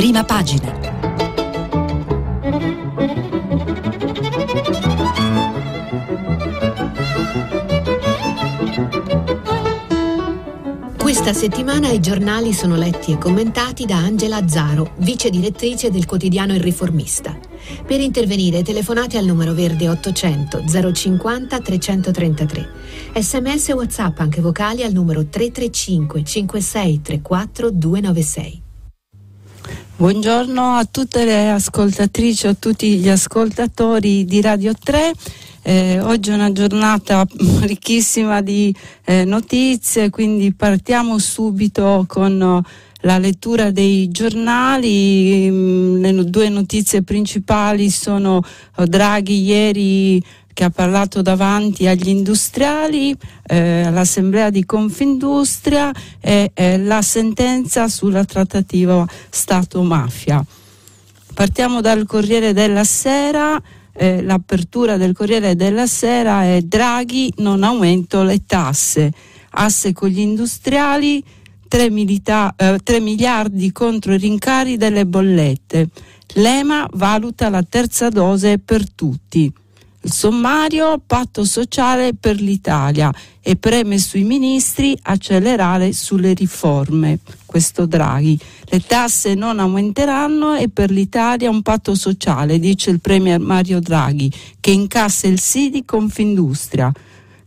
[0.00, 0.72] prima pagina.
[10.96, 16.54] Questa settimana i giornali sono letti e commentati da Angela Azzaro, vice direttrice del quotidiano
[16.54, 17.38] Il Riformista.
[17.84, 20.64] Per intervenire telefonate al numero verde 800
[20.94, 22.68] 050 333.
[23.16, 28.59] Sms e WhatsApp anche vocali al numero 335 56 34 296.
[30.00, 35.12] Buongiorno a tutte le ascoltatrici a tutti gli ascoltatori di Radio 3.
[35.60, 37.26] Eh, oggi è una giornata
[37.60, 38.74] ricchissima di
[39.04, 42.62] eh, notizie, quindi partiamo subito con
[43.02, 45.50] la lettura dei giornali.
[45.50, 48.42] Mm, le due notizie principali sono
[48.78, 50.24] eh, Draghi ieri
[50.60, 58.26] che ha parlato davanti agli industriali, eh, all'Assemblea di Confindustria e eh, la sentenza sulla
[58.26, 60.44] trattativa Stato-mafia.
[61.32, 63.58] Partiamo dal Corriere della Sera.
[63.94, 69.10] Eh, l'apertura del Corriere della Sera è Draghi non aumento le tasse,
[69.52, 71.24] asse con gli industriali,
[71.68, 75.88] 3, milita- eh, 3 miliardi contro i rincari delle bollette.
[76.34, 79.50] L'EMA valuta la terza dose per tutti.
[80.02, 83.12] Il sommario patto sociale per l'Italia
[83.42, 87.18] e preme sui ministri accelerare sulle riforme.
[87.44, 88.38] Questo Draghi.
[88.64, 94.32] Le tasse non aumenteranno e per l'Italia un patto sociale, dice il Premier Mario Draghi,
[94.58, 96.90] che incassa il sì di Confindustria.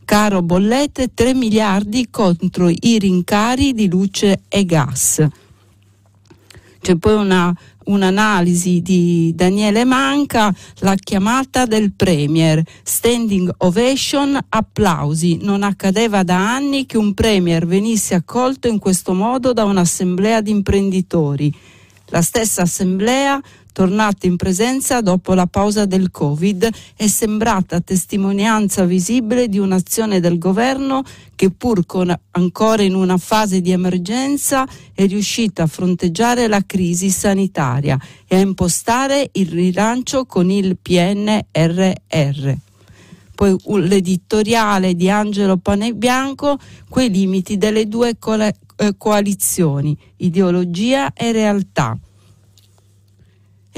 [0.06, 5.26] Caro bollette 3 miliardi contro i rincari di luce e gas.
[6.84, 15.40] C'è poi una un'analisi di Daniele Manca, la chiamata del Premier, standing ovation, applausi.
[15.42, 20.52] Non accadeva da anni che un Premier venisse accolto in questo modo da un'assemblea di
[20.52, 21.54] imprenditori.
[22.08, 23.42] La stessa assemblea
[23.74, 30.38] tornata in presenza dopo la pausa del Covid, è sembrata testimonianza visibile di un'azione del
[30.38, 31.04] governo
[31.36, 37.10] che pur con, ancora in una fase di emergenza è riuscita a fronteggiare la crisi
[37.10, 42.52] sanitaria e a impostare il rilancio con il PNRR.
[43.36, 46.58] Poi l'editoriale di Angelo Panebianco,
[46.88, 51.98] quei limiti delle due eh, coalizioni, ideologia e realtà.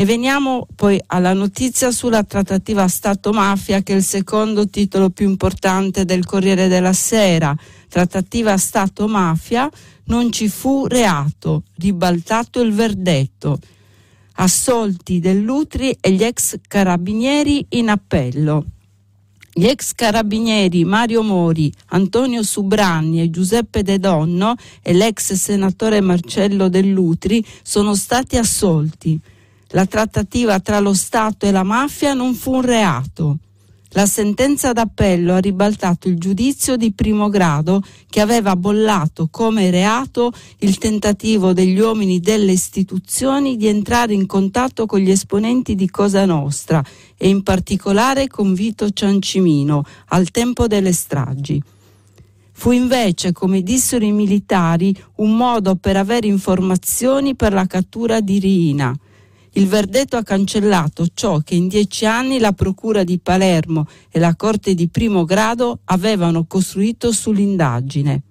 [0.05, 6.25] Veniamo poi alla notizia sulla trattativa Stato-mafia, che è il secondo titolo più importante del
[6.25, 7.57] Corriere della Sera.
[7.89, 9.67] Trattativa Stato-mafia,
[10.05, 13.57] non ci fu reato, ribaltato il verdetto.
[14.33, 18.63] Assolti dell'Utri e gli ex carabinieri in appello.
[19.51, 26.69] Gli ex carabinieri Mario Mori, Antonio Subranni e Giuseppe De Donno e l'ex senatore Marcello
[26.69, 29.19] Dell'Utri sono stati assolti.
[29.75, 33.39] La trattativa tra lo Stato e la mafia non fu un reato.
[33.89, 40.31] La sentenza d'appello ha ribaltato il giudizio di primo grado che aveva bollato come reato
[40.59, 46.23] il tentativo degli uomini delle istituzioni di entrare in contatto con gli esponenti di Cosa
[46.23, 46.81] Nostra
[47.17, 51.61] e in particolare con Vito Ciancimino al tempo delle stragi.
[52.53, 58.39] Fu invece, come dissero i militari, un modo per avere informazioni per la cattura di
[58.39, 58.97] Riina.
[59.57, 64.35] Il verdetto ha cancellato ciò che in dieci anni la Procura di Palermo e la
[64.35, 68.21] Corte di primo grado avevano costruito sull'indagine.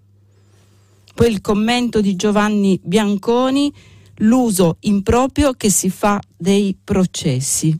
[1.14, 3.72] Poi il commento di Giovanni Bianconi,
[4.16, 7.74] l'uso improprio che si fa dei processi.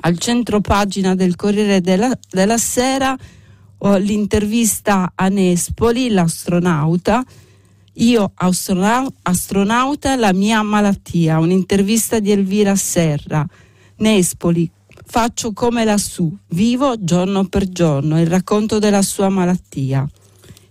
[0.00, 3.16] Al centro pagina del Corriere della, della Sera
[3.78, 7.24] l'intervista a Nespoli, l'astronauta,
[7.94, 13.46] io astronauta, la mia malattia, un'intervista di Elvira Serra.
[13.96, 14.68] Nespoli,
[15.06, 20.08] faccio come lassù, vivo giorno per giorno, il racconto della sua malattia.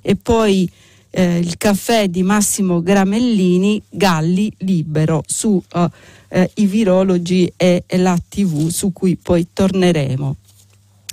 [0.01, 0.69] E poi
[1.11, 5.90] eh, il caffè di Massimo Gramellini, Galli libero, su uh,
[6.28, 10.35] eh, i virologi e, e la TV, su cui poi torneremo.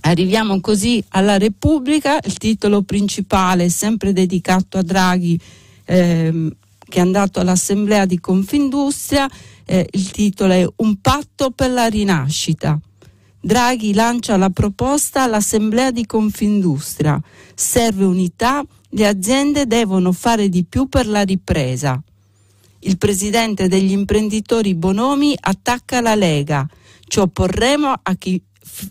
[0.03, 5.39] Arriviamo così alla Repubblica, il titolo principale sempre dedicato a Draghi
[5.91, 6.55] ehm,
[6.89, 9.29] che è andato all'Assemblea di Confindustria,
[9.65, 12.79] eh, il titolo è Un patto per la rinascita.
[13.43, 17.21] Draghi lancia la proposta all'Assemblea di Confindustria.
[17.55, 22.01] Serve unità, le aziende devono fare di più per la ripresa.
[22.81, 26.67] Il presidente degli imprenditori Bonomi attacca la Lega.
[27.07, 28.43] Ci opporremo a chi,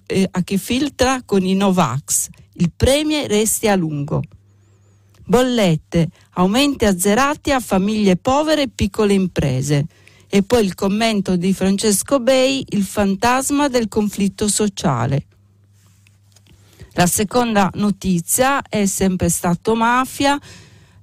[0.08, 2.30] eh, a chi filtra con i Novax.
[2.54, 4.22] Il premio resti a lungo
[5.30, 9.86] bollette, aumenti azzerati a famiglie povere e piccole imprese.
[10.30, 15.26] E poi il commento di Francesco Bei, il fantasma del conflitto sociale.
[16.94, 20.40] La seconda notizia è sempre Stato Mafia,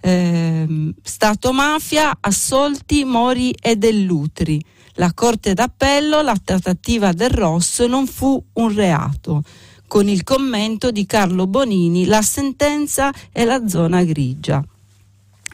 [0.01, 4.63] eh, Stato Mafia, assolti Mori e Dell'Utri.
[4.95, 9.43] La Corte d'Appello, la trattativa del Rosso non fu un reato.
[9.87, 14.65] Con il commento di Carlo Bonini, la sentenza è la zona grigia.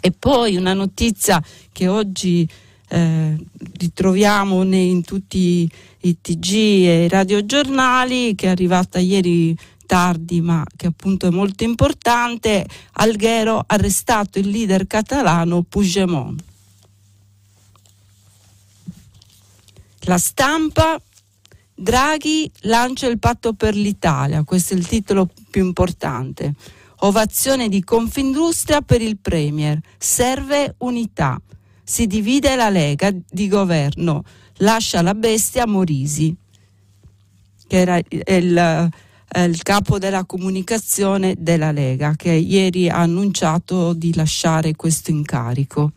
[0.04, 1.40] E poi una notizia
[1.70, 2.48] che oggi
[2.88, 3.36] eh,
[3.78, 5.70] ritroviamo in tutti
[6.00, 9.56] i TG e i radiogiornali, che è arrivata ieri
[9.86, 16.42] tardi ma che appunto è molto importante, Alghero arrestato il leader catalano Puigdemont.
[20.00, 21.00] La stampa,
[21.74, 26.54] Draghi lancia il patto per l'Italia, questo è il titolo più importante.
[27.04, 31.40] Ovazione di Confindustria per il Premier, serve unità.
[31.82, 34.22] Si divide la Lega di governo,
[34.58, 36.34] lascia la bestia Morisi,
[37.66, 38.90] che era il
[39.34, 45.92] il capo della comunicazione della Lega, che ieri ha annunciato di lasciare questo incarico.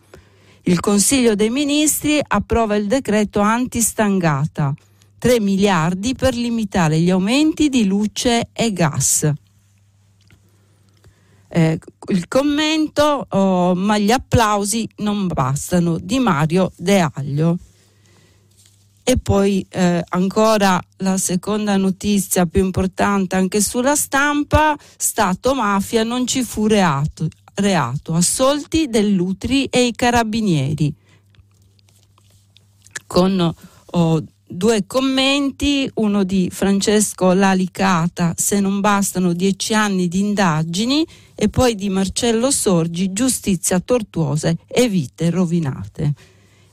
[0.62, 4.74] Il Consiglio dei Ministri approva il decreto antistangata,
[5.18, 9.30] 3 miliardi per limitare gli aumenti di luce e gas.
[11.48, 11.78] Eh,
[12.08, 17.58] il commento, oh, ma gli applausi non bastano, di Mario De Aglio.
[19.08, 26.26] E poi eh, ancora la seconda notizia più importante anche sulla stampa, Stato mafia non
[26.26, 30.92] ci fu reato, reato assolti dell'Utri e i carabinieri.
[33.06, 33.54] Con
[33.84, 41.48] oh, due commenti, uno di Francesco Lalicata, se non bastano dieci anni di indagini, e
[41.48, 46.14] poi di Marcello Sorgi, giustizia tortuosa e vite rovinate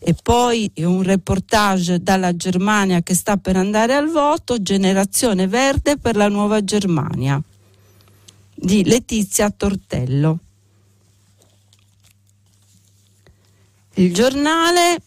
[0.06, 6.18] e poi un reportage dalla Germania che sta per andare al voto, Generazione Verde per
[6.18, 7.42] la Nuova Germania
[8.54, 10.40] di Letizia Tortello.
[13.96, 15.02] Il giornale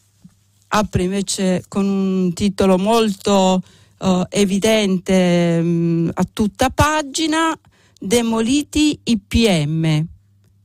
[0.76, 3.62] apre invece con un titolo molto
[3.98, 7.58] uh, evidente um, a tutta pagina,
[7.98, 10.04] demoliti i PM,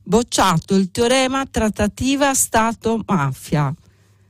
[0.02, 3.74] bocciato il teorema trattativa Stato-mafia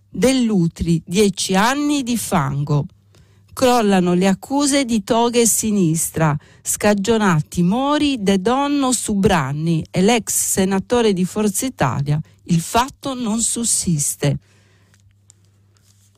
[0.09, 2.87] dell'Utri, dieci anni di fango.
[3.55, 11.13] Crollano le accuse di toghe e sinistra, scagionati Mori, De Donno, Subranni e l'ex senatore
[11.13, 12.19] di Forza Italia.
[12.45, 14.39] Il fatto non sussiste.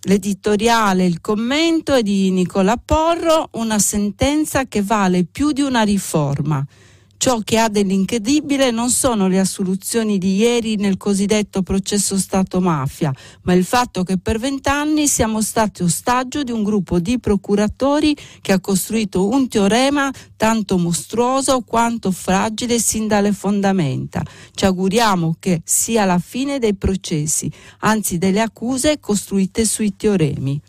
[0.06, 6.64] L'editoriale, il commento è di Nicola Porro, una sentenza che vale più di una riforma
[7.24, 13.10] Ciò che ha dell'incredibile non sono le assoluzioni di ieri nel cosiddetto processo Stato-mafia,
[13.44, 18.52] ma il fatto che per vent'anni siamo stati ostaggio di un gruppo di procuratori che
[18.52, 24.22] ha costruito un teorema tanto mostruoso quanto fragile sin dalle fondamenta.
[24.52, 30.60] Ci auguriamo che sia la fine dei processi, anzi delle accuse costruite sui teoremi.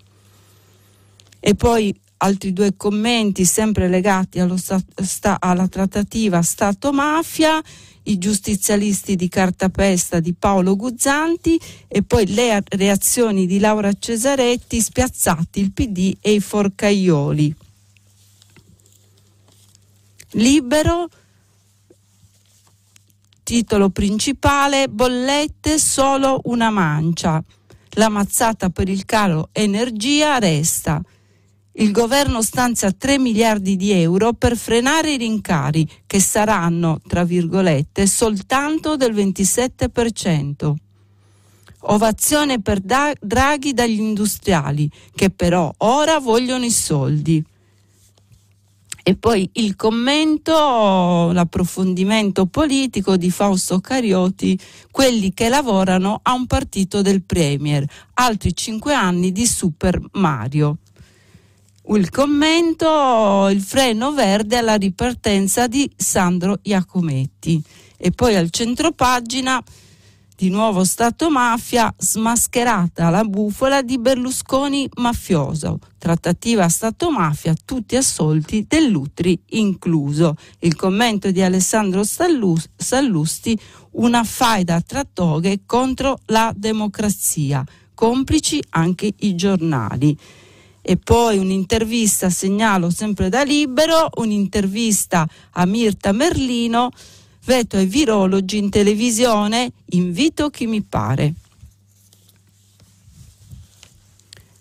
[1.41, 7.61] E poi altri due commenti sempre legati sta, sta, alla trattativa Stato-mafia,
[8.03, 15.59] i giustizialisti di cartapesta di Paolo Guzzanti e poi le reazioni di Laura Cesaretti, spiazzati
[15.59, 17.55] il PD e i forcaioli.
[20.31, 21.09] Libero,
[23.43, 27.43] titolo principale, bollette solo una mancia.
[27.97, 31.01] La mazzata per il calo energia resta
[31.77, 38.07] il governo stanzia 3 miliardi di euro per frenare i rincari che saranno, tra virgolette,
[38.07, 40.73] soltanto del 27%.
[41.87, 47.43] Ovazione per Draghi dagli industriali, che però ora vogliono i soldi.
[49.07, 54.57] E poi il commento, l'approfondimento politico di Fausto Carioti,
[54.89, 60.77] quelli che lavorano a un partito del Premier, altri cinque anni di Super Mario
[61.89, 67.61] il commento, il freno verde alla ripartenza di Sandro Iacometti.
[67.97, 69.61] E poi al centro pagina,
[70.35, 75.79] di nuovo Stato Mafia, smascherata la bufala di Berlusconi mafioso.
[75.97, 80.35] Trattativa Stato Mafia, tutti assolti, dell'Utri incluso.
[80.59, 83.57] Il commento di Alessandro Sallusti,
[83.91, 87.63] una faida tra toghe contro la democrazia.
[87.93, 90.17] Complici anche i giornali
[90.87, 96.91] e poi un'intervista, segnalo sempre da Libero, un'intervista a Mirta Merlino,
[97.45, 101.33] veto ai virologi in televisione, invito chi mi pare.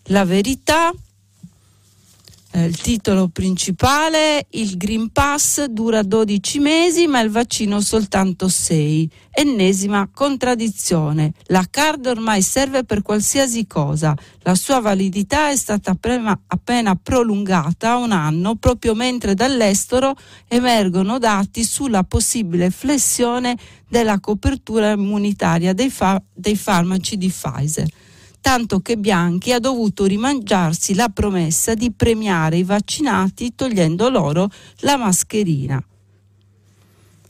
[0.04, 0.90] La verità,
[2.56, 9.10] eh, il titolo principale, il Green Pass dura 12 mesi ma il vaccino soltanto 6.
[9.32, 11.32] Ennesima contraddizione.
[11.46, 14.16] La card ormai serve per qualsiasi cosa.
[14.42, 20.14] La sua validità è stata appena, appena prolungata a un anno proprio mentre dall'estero
[20.46, 23.56] emergono dati sulla possibile flessione
[23.88, 27.88] della copertura immunitaria dei, fa- dei farmaci di Pfizer
[28.44, 34.98] tanto che Bianchi ha dovuto rimangiarsi la promessa di premiare i vaccinati togliendo loro la
[34.98, 35.82] mascherina.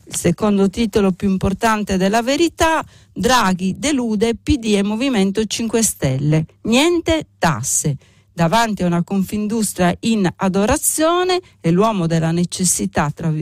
[0.07, 6.45] Il secondo titolo più importante della verità, Draghi delude PD e Movimento 5 Stelle.
[6.63, 7.95] Niente tasse
[8.35, 13.33] davanti a una Confindustria in adorazione e l'uomo della necessità tra,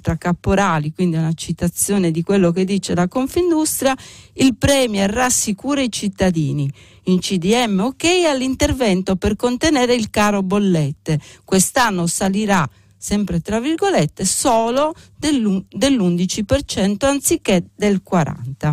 [0.00, 3.94] tra, caporali, quindi una citazione di quello che dice la Confindustria,
[4.34, 6.68] il Premier rassicura i cittadini.
[7.04, 11.20] In CDM ok all'intervento per contenere il caro bollette.
[11.44, 18.72] Quest'anno salirà sempre tra virgolette, solo dell'11% anziché del 40%.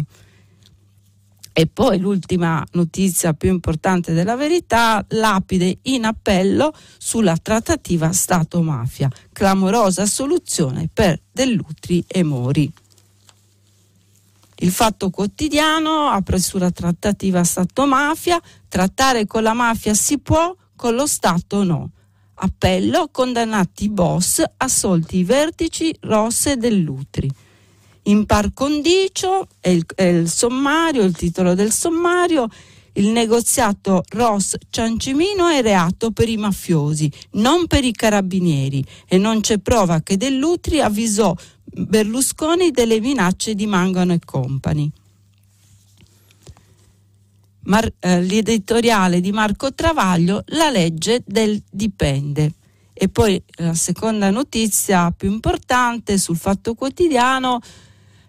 [1.58, 10.06] E poi l'ultima notizia più importante della verità, lapide in appello sulla trattativa Stato-mafia, clamorosa
[10.06, 12.70] soluzione per Dell'Utri e Mori.
[14.58, 21.08] Il fatto quotidiano apre sulla trattativa Stato-mafia, trattare con la mafia si può, con lo
[21.08, 21.92] Stato no.
[22.34, 27.32] Appello, condannati i boss, assolti i vertici Rosse Dell'Utri
[28.06, 32.48] in par condicio è il, è il sommario, il titolo del sommario,
[32.94, 39.42] il negoziato Ross Ciancimino è reato per i mafiosi, non per i carabinieri e non
[39.42, 44.90] c'è prova che Dell'Utri avvisò Berlusconi delle minacce di Mangano e Company.
[47.64, 52.54] Mar- eh, l'editoriale di Marco Travaglio, la legge del dipende.
[52.94, 57.60] E poi la seconda notizia più importante sul Fatto Quotidiano,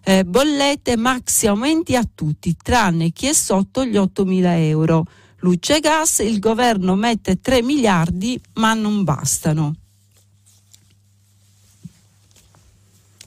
[0.08, 5.04] eh, bollette maxi aumenti a tutti, tranne chi è sotto gli 8 mila euro.
[5.38, 9.74] Luce e gas, il governo mette 3 miliardi ma non bastano.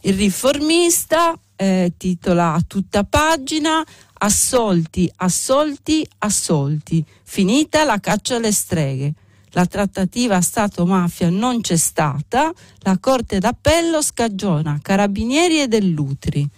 [0.01, 3.86] Il riformista eh, titola a tutta pagina
[4.21, 7.05] Assolti, assolti, assolti.
[7.24, 9.13] Finita la caccia alle streghe.
[9.51, 16.50] La trattativa Stato-mafia non c'è stata, la Corte d'Appello scagiona carabinieri e dell'Utri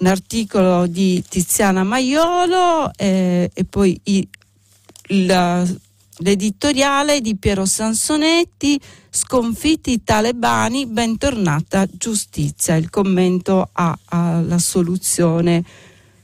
[0.00, 4.28] un articolo di Tiziana Maiolo eh, e poi i,
[5.26, 5.64] la,
[6.18, 15.64] l'editoriale di Piero Sansonetti, sconfitti i talebani, bentornata giustizia, il commento alla soluzione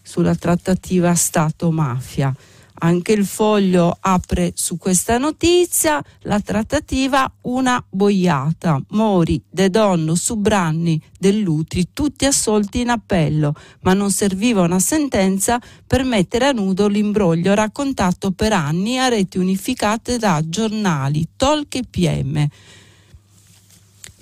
[0.02, 2.34] sulla trattativa Stato-mafia.
[2.82, 8.82] Anche il foglio apre su questa notizia, la trattativa una boiata.
[8.90, 16.04] Mori, De Donno, Subranni, Dell'Utri, tutti assolti in appello, ma non serviva una sentenza per
[16.04, 22.48] mettere a nudo l'imbroglio raccontato per anni a reti unificate da giornali, talk e PM.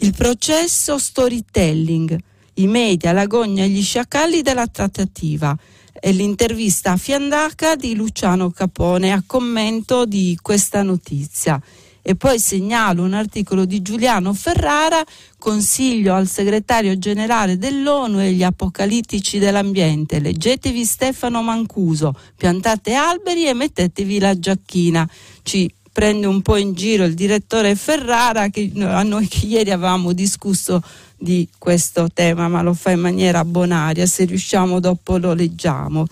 [0.00, 2.18] Il processo storytelling,
[2.54, 5.56] i media, l'agonia e gli sciacalli della trattativa
[6.02, 11.60] l'intervista a Fiandaca di Luciano Capone a commento di questa notizia.
[12.00, 15.04] E poi segnalo un articolo di Giuliano Ferrara,
[15.38, 20.18] consiglio al segretario generale dell'ONU e gli apocalittici dell'ambiente.
[20.18, 25.06] Leggetevi Stefano Mancuso, piantate alberi e mettetevi la giacchina.
[25.42, 30.12] Ci prende un po' in giro il direttore Ferrara che a noi che ieri avevamo
[30.12, 30.80] discusso
[31.16, 36.06] di questo tema, ma lo fa in maniera bonaria, se riusciamo dopo lo leggiamo.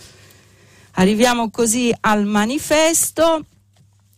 [0.95, 3.45] Arriviamo così al manifesto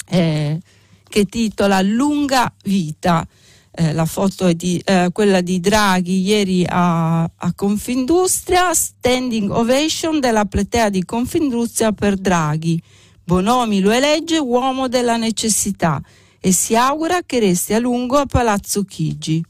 [0.08, 0.58] eh,
[1.06, 3.28] che titola Lunga vita.
[3.70, 10.18] Eh, la foto è di, eh, quella di Draghi ieri a, a, Confindustria, standing ovation
[10.18, 12.82] della platea di Confindustria per Draghi.
[13.28, 16.00] Bonomi lo elegge uomo della necessità
[16.40, 19.44] e si augura che resti a lungo a Palazzo Chigi.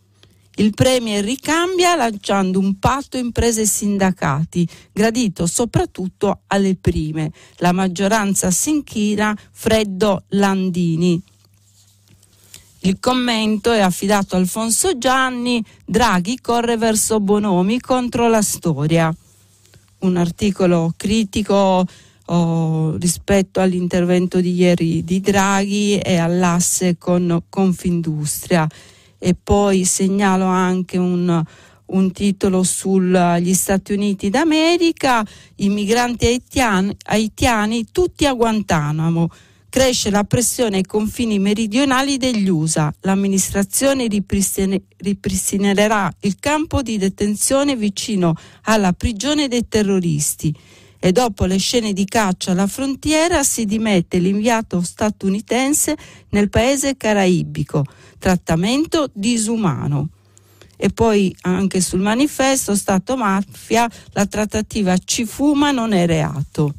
[0.57, 7.31] Il Premier ricambia lanciando un patto imprese e sindacati, gradito soprattutto alle prime.
[7.59, 11.23] La maggioranza si inchina, Freddo Landini.
[12.81, 19.15] Il commento è affidato a Alfonso Gianni, Draghi corre verso Bonomi contro la storia.
[20.01, 21.87] Un articolo critico
[22.29, 28.67] oh, rispetto all'intervento di ieri di Draghi e all'asse con Confindustria
[29.19, 31.43] e poi segnalo anche un,
[31.87, 35.25] un titolo sugli Stati Uniti d'America,
[35.57, 39.29] i migranti haitiani, haitiani tutti a Guantanamo.
[39.71, 42.93] Cresce la pressione ai confini meridionali degli USA.
[43.01, 50.55] L'amministrazione ripristine, ripristinerà il campo di detenzione vicino alla prigione dei terroristi
[51.01, 55.97] e dopo le scene di caccia alla frontiera si dimette l'inviato statunitense
[56.31, 57.85] nel paese caraibico.
[58.19, 60.09] Trattamento disumano.
[60.77, 66.75] E poi anche sul manifesto Stato Mafia la trattativa ci fuma non è reato.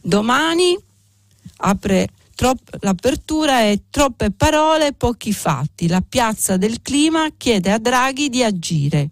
[0.00, 0.76] Domani
[1.58, 5.88] apre Trop, l'apertura è troppe parole, pochi fatti.
[5.88, 9.08] La piazza del clima chiede a Draghi di agire.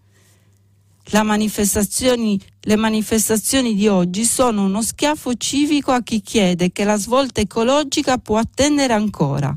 [1.11, 7.41] Manifestazioni, le manifestazioni di oggi sono uno schiaffo civico a chi chiede che la svolta
[7.41, 9.55] ecologica può attendere ancora.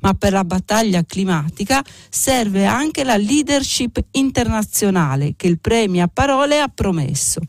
[0.00, 6.60] Ma per la battaglia climatica serve anche la leadership internazionale che il premio a parole
[6.60, 7.40] ha promesso.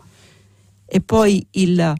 [0.85, 1.95] E poi il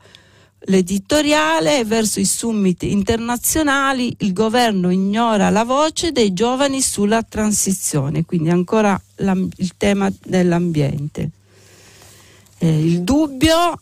[0.67, 8.50] l'editoriale verso i summit internazionali il governo ignora la voce dei giovani sulla transizione, quindi
[8.50, 11.29] ancora il tema dell'ambiente.
[12.57, 13.79] Eh, il dubbio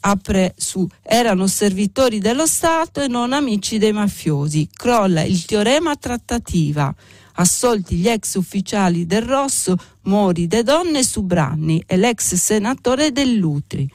[0.00, 6.94] apre su erano servitori dello Stato e non amici dei mafiosi, crolla il teorema trattativa,
[7.36, 13.88] assolti gli ex ufficiali del Rosso, Mori, De Donne e Subranni e l'ex senatore Dell'Utri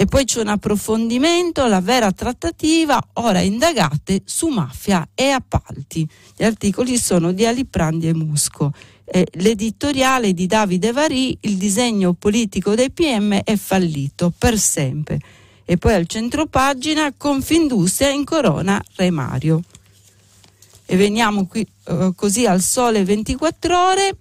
[0.00, 6.08] e poi c'è un approfondimento, la vera trattativa, ora indagate su mafia e appalti.
[6.34, 8.72] Gli articoli sono di Aliprandi e Musco.
[9.04, 15.20] Eh, l'editoriale di Davide Varì, il disegno politico dei PM è fallito per sempre.
[15.66, 19.60] E poi al centro pagina Confindustria in Corona Re Mario.
[20.86, 24.16] E veniamo qui eh, così al sole 24 ore.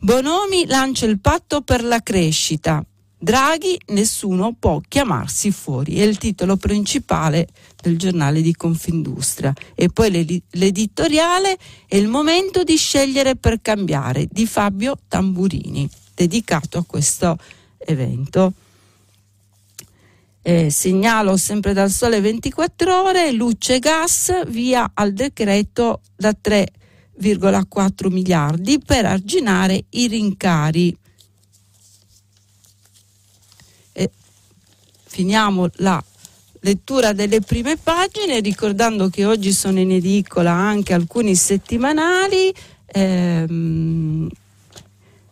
[0.00, 2.84] Bonomi lancia il patto per la crescita.
[3.20, 7.48] Draghi, nessuno può chiamarsi fuori, è il titolo principale
[7.82, 9.52] del giornale di Confindustria.
[9.74, 16.84] E poi l'editoriale è il momento di scegliere per cambiare di Fabio Tamburini, dedicato a
[16.86, 17.36] questo
[17.78, 18.52] evento.
[20.42, 28.12] Eh, segnalo sempre dal sole 24 ore, luce e gas via al decreto da 3,4
[28.12, 30.96] miliardi per arginare i rincari
[35.18, 36.00] finiamo la
[36.60, 42.54] lettura delle prime pagine ricordando che oggi sono in edicola anche alcuni settimanali.
[42.86, 44.28] Ehm,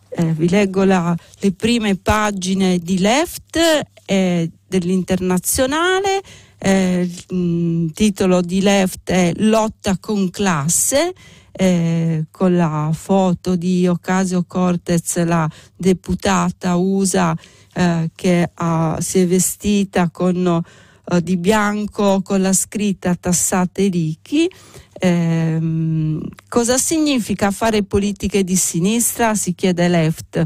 [0.09, 3.57] eh, vi leggo la, le prime pagine di Left
[4.03, 6.21] eh, dell'internazionale.
[6.67, 11.13] Eh, il titolo di Left è Lotta con classe.
[11.53, 17.33] Eh, con la foto di Ocasio Cortez, la deputata USA
[17.73, 20.61] eh, che ha, si è vestita con,
[21.09, 24.51] eh, di bianco con la scritta tassate ricchi.
[24.91, 29.35] Eh, cosa significa fare politiche di sinistra?
[29.35, 30.45] Si chiede Left.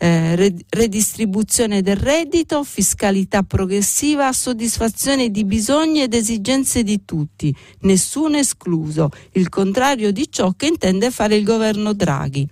[0.00, 9.10] Eh, redistribuzione del reddito, fiscalità progressiva, soddisfazione di bisogni ed esigenze di tutti, nessuno escluso,
[9.32, 12.48] il contrario di ciò che intende fare il governo Draghi.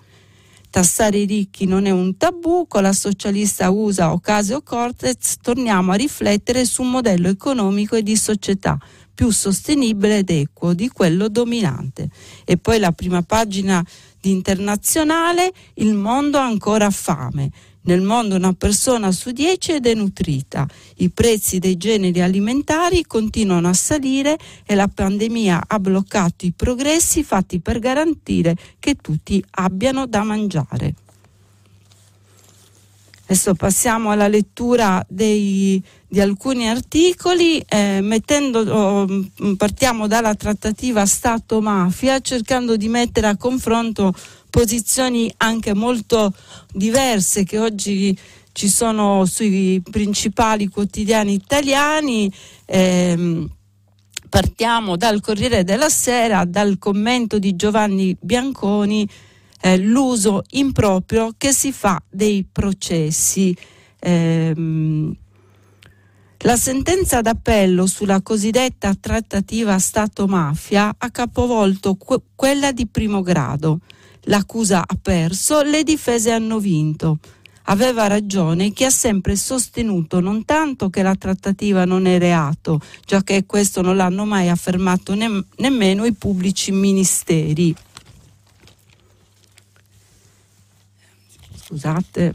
[0.69, 5.95] Tassare i ricchi non è un tabù, con la socialista USA Ocasio Cortez torniamo a
[5.95, 8.77] riflettere su un modello economico e di società
[9.15, 12.11] più sostenibile ed equo di quello dominante.
[12.45, 13.83] E poi la prima pagina
[14.27, 17.49] di internazionale, il mondo ha ancora fame.
[17.83, 23.73] Nel mondo una persona su dieci è denutrita, i prezzi dei generi alimentari continuano a
[23.73, 30.25] salire e la pandemia ha bloccato i progressi fatti per garantire che tutti abbiano da
[30.25, 30.95] mangiare.
[33.29, 39.07] Adesso passiamo alla lettura dei, di alcuni articoli, eh, mettendo, oh,
[39.57, 44.15] partiamo dalla trattativa Stato-mafia, cercando di mettere a confronto
[44.49, 46.33] posizioni anche molto
[46.73, 48.17] diverse che oggi
[48.53, 52.33] ci sono sui principali quotidiani italiani.
[52.65, 53.47] Eh,
[54.29, 59.07] partiamo dal Corriere della Sera, dal commento di Giovanni Bianconi,
[59.61, 63.55] eh, l'uso improprio che si fa dei processi.
[63.99, 64.55] Eh,
[66.41, 73.81] la sentenza d'appello sulla cosiddetta trattativa Stato-mafia ha capovolto que- quella di primo grado.
[74.29, 77.19] L'accusa ha perso, le difese hanno vinto.
[77.69, 83.25] Aveva ragione chi ha sempre sostenuto non tanto che la trattativa non è reato, già
[83.25, 87.75] che questo non l'hanno mai affermato ne- nemmeno i pubblici ministeri.
[91.57, 92.35] Scusate.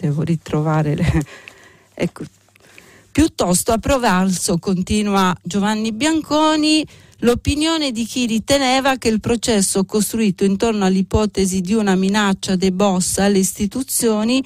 [0.00, 1.24] Devo ritrovare le...
[1.94, 2.24] ecco.
[3.12, 6.86] Piuttosto a Provalso, continua Giovanni Bianconi,
[7.18, 13.18] l'opinione di chi riteneva che il processo costruito intorno all'ipotesi di una minaccia dei boss
[13.18, 14.42] alle istituzioni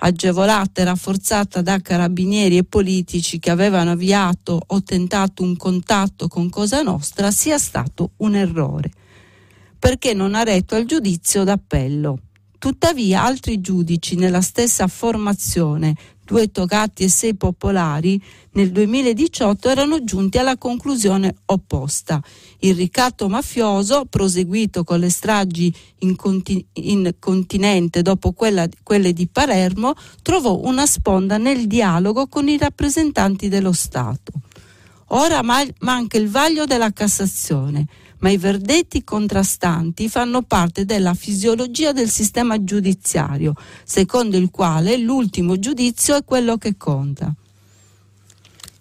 [0.00, 6.48] agevolata e rafforzata da carabinieri e politici che avevano avviato o tentato un contatto con
[6.50, 8.90] Cosa Nostra sia stato un errore,
[9.78, 12.18] perché non ha retto al giudizio d'appello.
[12.58, 15.94] Tuttavia altri giudici nella stessa formazione,
[16.24, 18.20] due togati e sei popolari,
[18.54, 22.20] nel 2018 erano giunti alla conclusione opposta.
[22.58, 29.28] Il ricatto mafioso, proseguito con le stragi in, conti- in continente dopo quella, quelle di
[29.28, 34.32] Palermo, trovò una sponda nel dialogo con i rappresentanti dello Stato.
[35.10, 37.86] Ora manca il vaglio della Cassazione
[38.20, 43.54] ma i verdetti contrastanti fanno parte della fisiologia del sistema giudiziario,
[43.84, 47.34] secondo il quale l'ultimo giudizio è quello che conta.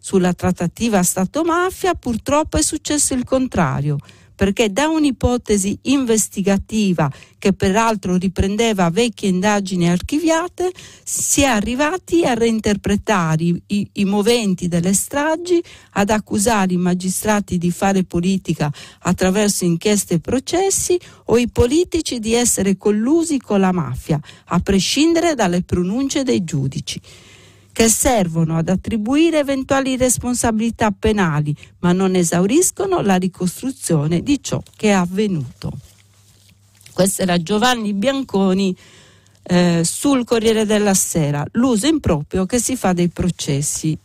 [0.00, 3.98] Sulla trattativa Stato-mafia purtroppo è successo il contrario,
[4.38, 10.70] perché da un'ipotesi investigativa che peraltro riprendeva vecchie indagini archiviate,
[11.02, 15.60] si è arrivati a reinterpretare i, i moventi delle stragi,
[15.94, 22.32] ad accusare i magistrati di fare politica attraverso inchieste e processi o i politici di
[22.34, 24.20] essere collusi con la mafia,
[24.50, 27.00] a prescindere dalle pronunce dei giudici
[27.78, 34.88] che servono ad attribuire eventuali responsabilità penali, ma non esauriscono la ricostruzione di ciò che
[34.88, 35.70] è avvenuto.
[36.92, 38.76] Questo era Giovanni Bianconi
[39.44, 43.96] eh, sul Corriere della Sera, l'uso improprio che si fa dei processi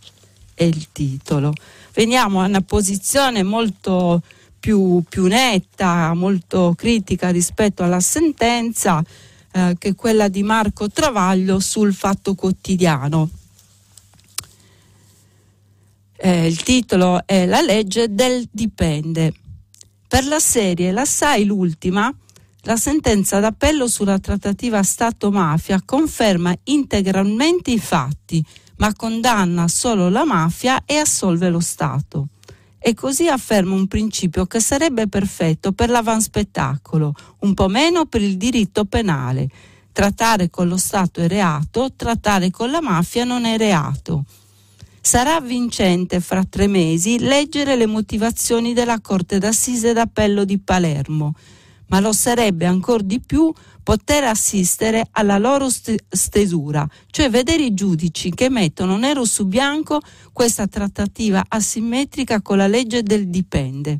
[0.54, 1.52] è il titolo.
[1.96, 4.22] Veniamo a una posizione molto
[4.60, 9.04] più, più netta, molto critica rispetto alla sentenza,
[9.52, 13.42] eh, che è quella di Marco Travaglio sul Fatto Quotidiano
[16.26, 19.34] eh, il titolo è La legge del dipende.
[20.08, 22.14] Per la serie La Sai l'ultima,
[22.62, 28.42] la sentenza d'appello sulla trattativa Stato-mafia conferma integralmente i fatti,
[28.78, 32.30] ma condanna solo la mafia e assolve lo Stato.
[32.80, 38.38] E così afferma un principio che sarebbe perfetto per l'avanspettacolo, un po' meno per il
[38.38, 39.50] diritto penale.
[39.92, 44.24] Trattare con lo Stato è reato, trattare con la mafia non è reato.
[45.06, 51.34] Sarà vincente fra tre mesi leggere le motivazioni della Corte d'Assise d'Appello di Palermo,
[51.88, 58.30] ma lo sarebbe ancora di più poter assistere alla loro stesura, cioè vedere i giudici
[58.30, 60.00] che mettono nero su bianco
[60.32, 64.00] questa trattativa asimmetrica con la legge del dipende.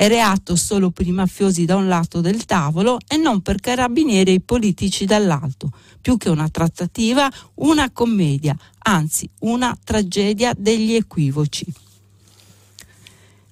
[0.00, 4.32] È reato solo per i mafiosi da un lato del tavolo e non per carabinieri
[4.32, 5.70] e politici dall'altro.
[6.00, 11.66] Più che una trattativa, una commedia, anzi una tragedia degli equivoci.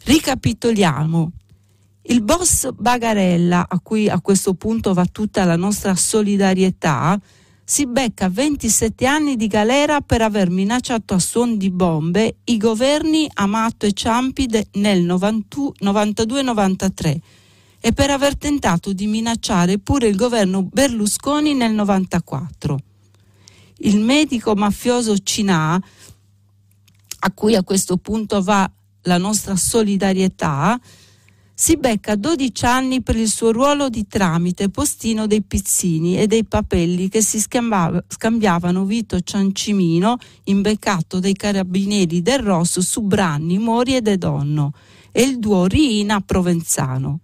[0.05, 1.33] Ricapitoliamo.
[2.05, 7.21] Il boss Bagarella, a cui a questo punto va tutta la nostra solidarietà,
[7.71, 13.29] si becca 27 anni di galera per aver minacciato a suon di bombe i governi
[13.35, 17.17] Amato e Ciampi nel 92-93
[17.79, 22.79] e per aver tentato di minacciare pure il governo Berlusconi nel 94.
[23.81, 28.67] Il medico mafioso Cinà, a cui a questo punto va
[29.03, 30.81] la nostra solidarietà,
[31.61, 36.45] si becca 12 anni per il suo ruolo di tramite postino dei pizzini e dei
[36.45, 44.03] papelli che si scambiavano Vito Ciancimino, imbeccato dai carabinieri del Rosso su Branni, Mori e
[44.03, 44.73] De Donno,
[45.11, 47.19] e il duo Riina Provenzano.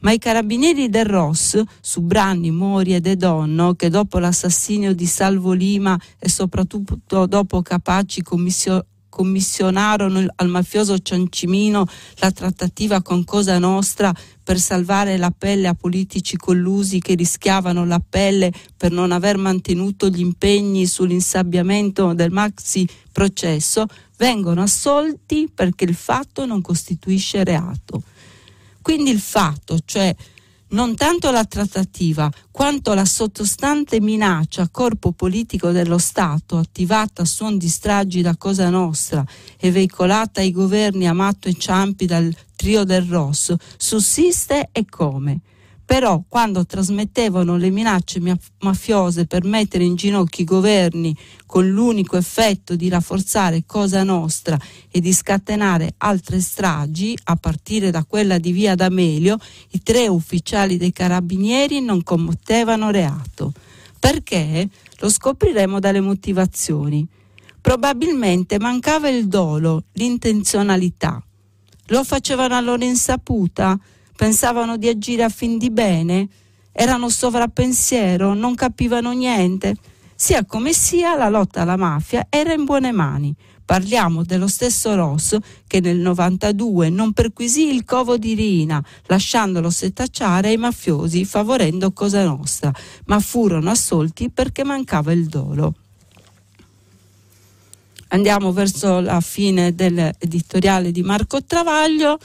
[0.00, 5.06] Ma i carabinieri del Ross, su Branni, Mori e De Donno, che dopo l'assassinio di
[5.06, 13.60] Salvo Lima e soprattutto dopo Capaci commissionarono commissionarono al mafioso Ciancimino la trattativa con Cosa
[13.60, 19.36] Nostra per salvare la pelle a politici collusi che rischiavano la pelle per non aver
[19.36, 28.02] mantenuto gli impegni sull'insabbiamento del maxi processo, vengono assolti perché il fatto non costituisce reato.
[28.82, 30.12] Quindi il fatto, cioè
[30.68, 37.26] non tanto la trattativa quanto la sottostante minaccia a corpo politico dello Stato attivata a
[37.26, 39.24] suon di stragi da Cosa Nostra
[39.58, 45.40] e veicolata ai governi Amato e Ciampi dal trio del Rosso sussiste e come
[45.84, 48.20] però quando trasmettevano le minacce
[48.60, 51.16] mafiose per mettere in ginocchio i governi
[51.46, 54.58] con l'unico effetto di rafforzare Cosa Nostra
[54.90, 59.36] e di scatenare altre stragi, a partire da quella di Via D'Amelio,
[59.70, 63.52] i tre ufficiali dei carabinieri non commettevano reato.
[63.98, 64.68] Perché?
[64.98, 67.06] Lo scopriremo dalle motivazioni.
[67.60, 71.22] Probabilmente mancava il dolo, l'intenzionalità.
[71.88, 73.78] Lo facevano a loro insaputa?
[74.16, 76.28] Pensavano di agire a fin di bene,
[76.72, 79.76] erano sovrappensiero, non capivano niente.
[80.14, 83.34] Sia come sia, la lotta alla mafia era in buone mani.
[83.64, 90.48] Parliamo dello stesso Ross che nel 92 non perquisì il covo di Rina, lasciandolo setacciare
[90.48, 92.70] ai mafiosi, favorendo Cosa Nostra,
[93.06, 95.74] ma furono assolti perché mancava il dolo.
[98.08, 102.18] Andiamo verso la fine dell'editoriale di Marco Travaglio.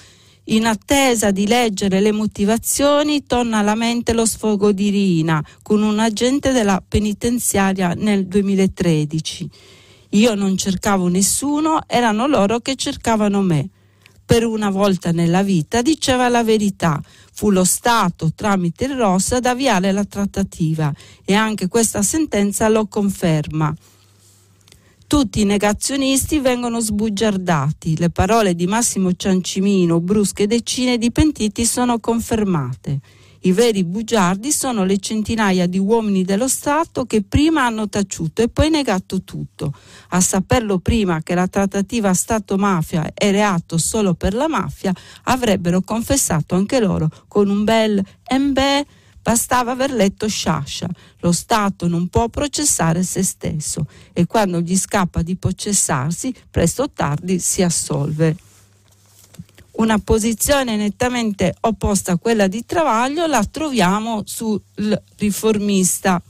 [0.51, 5.99] In attesa di leggere le motivazioni, torna alla mente lo sfogo di Rina con un
[5.99, 9.47] agente della penitenziaria nel 2013.
[10.09, 13.69] Io non cercavo nessuno, erano loro che cercavano me.
[14.25, 16.99] Per una volta nella vita diceva la verità.
[17.31, 20.91] Fu lo Stato, tramite il Ross, ad avviare la trattativa
[21.25, 23.71] e anche questa sentenza lo conferma.
[25.09, 27.97] Tutti i negazionisti vengono sbugiardati.
[27.97, 32.99] Le parole di Massimo Ciancimino, brusche decine di pentiti, sono confermate.
[33.39, 38.49] I veri bugiardi sono le centinaia di uomini dello Stato che prima hanno taciuto e
[38.49, 39.73] poi negato tutto.
[40.09, 44.93] A saperlo prima che la trattativa Stato-mafia è reato solo per la mafia,
[45.23, 48.85] avrebbero confessato anche loro con un bel embè
[49.21, 50.87] Bastava aver letto Sciascia.
[51.19, 56.89] Lo Stato non può processare se stesso e quando gli scappa di processarsi, presto o
[56.91, 58.35] tardi si assolve.
[59.71, 64.61] Una posizione nettamente opposta a quella di Travaglio la troviamo sul
[65.17, 66.21] riformista.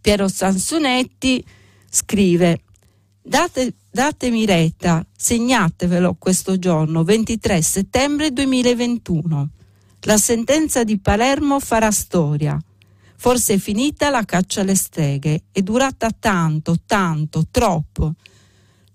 [0.00, 1.44] Piero Sansonetti
[1.90, 2.62] scrive
[3.28, 9.50] Date, datemi retta, segnatevelo questo giorno, 23 settembre 2021.
[10.02, 12.58] La sentenza di Palermo farà storia.
[13.16, 18.14] Forse è finita la caccia alle streghe, è durata tanto, tanto, troppo.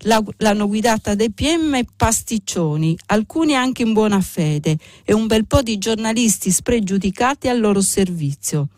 [0.06, 5.62] La, l'hanno guidata dei PM pasticcioni, alcuni anche in buona fede, e un bel po'
[5.62, 8.68] di giornalisti spregiudicati al loro servizio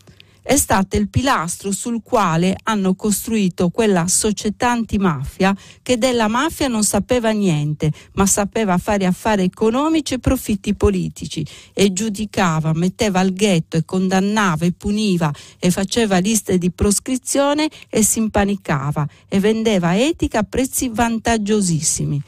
[0.46, 6.84] è stato il pilastro sul quale hanno costruito quella società antimafia che della mafia non
[6.84, 13.76] sapeva niente, ma sapeva fare affari economici e profitti politici e giudicava, metteva al ghetto
[13.76, 20.38] e condannava e puniva e faceva liste di proscrizione e si impanicava e vendeva etica
[20.38, 22.22] a prezzi vantaggiosissimi.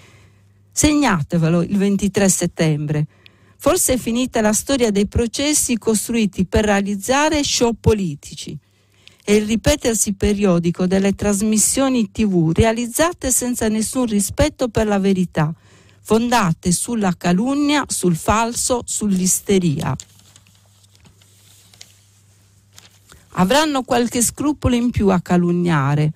[0.73, 3.07] Segnatevelo il 23 settembre.
[3.61, 8.57] Forse è finita la storia dei processi costruiti per realizzare show politici
[9.25, 15.53] e il ripetersi periodico delle trasmissioni tv realizzate senza nessun rispetto per la verità,
[16.01, 19.95] fondate sulla calunnia, sul falso, sull'isteria.
[23.33, 26.13] Avranno qualche scrupolo in più a calunniare.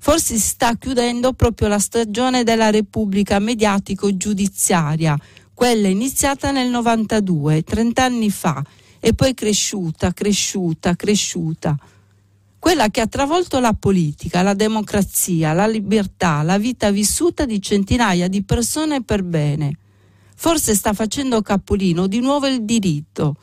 [0.00, 5.16] Forse si sta chiudendo proprio la stagione della Repubblica mediatico-giudiziaria,
[5.58, 8.64] quella iniziata nel 92, 30 anni fa,
[9.00, 11.76] e poi cresciuta, cresciuta, cresciuta.
[12.60, 18.28] Quella che ha travolto la politica, la democrazia, la libertà, la vita vissuta di centinaia
[18.28, 19.76] di persone per bene.
[20.36, 23.34] Forse sta facendo capolino di nuovo il diritto.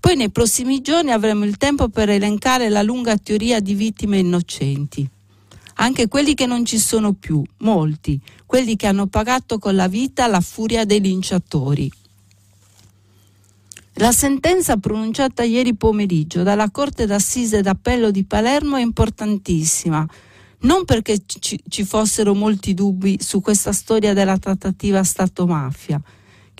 [0.00, 5.06] Poi nei prossimi giorni avremo il tempo per elencare la lunga teoria di vittime innocenti
[5.80, 8.20] anche quelli che non ci sono più, molti,
[8.50, 11.88] quelli che hanno pagato con la vita la furia dei linciatori.
[13.92, 20.04] La sentenza pronunciata ieri pomeriggio dalla Corte d'Assise d'Appello di Palermo è importantissima,
[20.62, 26.02] non perché ci, fossero molti dubbi su questa storia della trattativa Stato-mafia.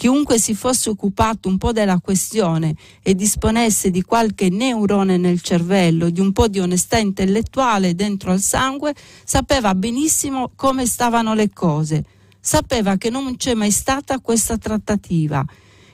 [0.00, 6.08] Chiunque si fosse occupato un po' della questione e disponesse di qualche neurone nel cervello,
[6.08, 12.02] di un po' di onestà intellettuale dentro al sangue, sapeva benissimo come stavano le cose,
[12.40, 15.44] sapeva che non c'è mai stata questa trattativa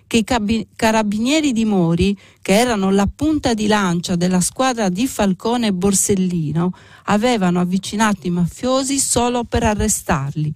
[0.07, 5.67] che i carabinieri di Mori, che erano la punta di lancia della squadra di Falcone
[5.67, 6.73] e Borsellino,
[7.07, 10.55] avevano avvicinato i mafiosi solo per arrestarli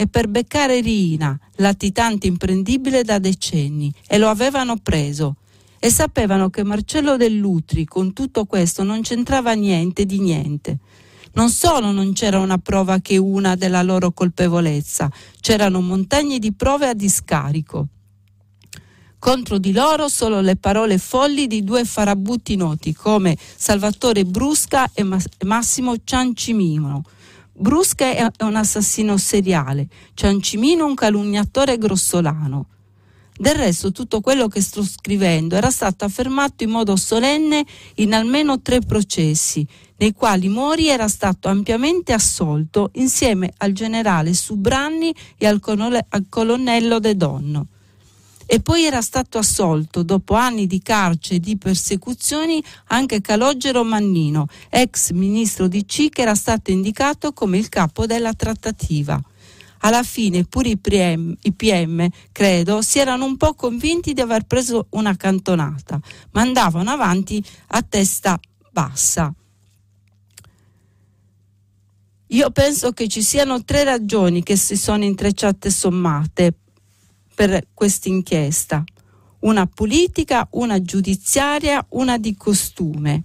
[0.00, 5.36] e per beccare Rina, latitante imprendibile da decenni, e lo avevano preso.
[5.78, 10.78] E sapevano che Marcello Dell'Utri con tutto questo non c'entrava niente di niente.
[11.34, 16.88] Non solo non c'era una prova che una della loro colpevolezza, c'erano montagne di prove
[16.88, 17.88] a discarico.
[19.18, 25.04] Contro di loro solo le parole folli di due farabutti noti come Salvatore Brusca e
[25.44, 27.04] Massimo Ciancimino.
[27.60, 32.68] Brusca è un assassino seriale, Ciancimino un calunniatore grossolano.
[33.36, 37.62] Del resto tutto quello che sto scrivendo era stato affermato in modo solenne
[37.96, 39.66] in almeno tre processi,
[39.98, 45.60] nei quali Mori era stato ampiamente assolto insieme al generale Subranni e al,
[46.30, 47.66] colonnello De Donno
[48.52, 54.48] e poi era stato assolto dopo anni di carcere e di persecuzioni anche Calogero Mannino,
[54.68, 59.22] ex ministro di C che era stato indicato come il capo della trattativa.
[59.82, 64.42] Alla fine pure i PM, i PM, credo, si erano un po' convinti di aver
[64.46, 66.00] preso una cantonata,
[66.32, 68.36] ma andavano avanti a testa
[68.72, 69.32] bassa.
[72.26, 76.54] Io penso che ci siano tre ragioni che si sono intrecciate e sommate
[77.40, 78.84] per questa inchiesta,
[79.40, 83.22] una politica, una giudiziaria, una di costume.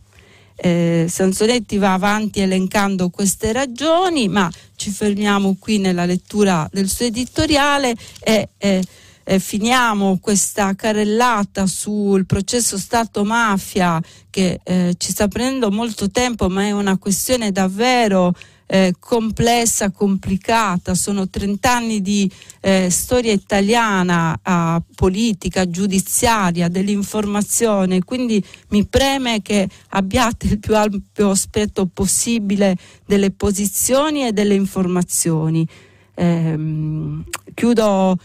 [0.56, 7.04] Eh, Sansonetti va avanti elencando queste ragioni, ma ci fermiamo qui nella lettura del suo
[7.04, 8.82] editoriale e eh,
[9.25, 16.63] eh, finiamo questa carrellata sul processo Stato-mafia che eh, ci sta prendendo molto tempo, ma
[16.63, 18.34] è una questione davvero
[18.67, 22.30] eh, complessa, complicata, sono 30 anni di
[22.62, 31.30] eh, storia italiana, eh, politica, giudiziaria, dell'informazione, quindi mi preme che abbiate il più ampio
[31.30, 32.75] aspetto possibile
[33.06, 35.67] delle posizioni e delle informazioni.
[36.15, 37.23] Ehm,
[37.54, 38.17] chiudo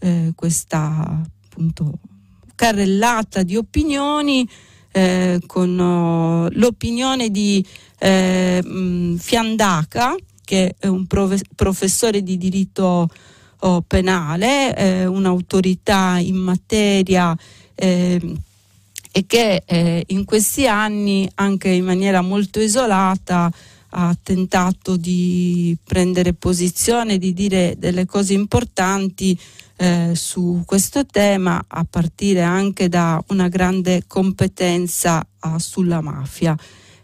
[0.00, 1.98] eh, questa appunto,
[2.54, 4.48] carrellata di opinioni
[4.92, 7.64] eh, con oh, l'opinione di
[7.98, 13.10] eh, mh, Fiandaca, che è un prof- professore di diritto
[13.60, 17.36] oh, penale, eh, un'autorità in materia
[17.74, 18.36] eh,
[19.10, 23.50] e che eh, in questi anni, anche in maniera molto isolata,
[23.90, 29.38] ha tentato di prendere posizione, di dire delle cose importanti
[29.76, 36.56] eh, su questo tema, a partire anche da una grande competenza ah, sulla mafia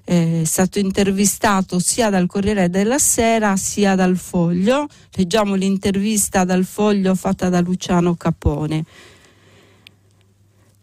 [0.05, 4.87] è stato intervistato sia dal Corriere della Sera sia dal Foglio.
[5.13, 8.85] Leggiamo l'intervista dal Foglio fatta da Luciano Capone.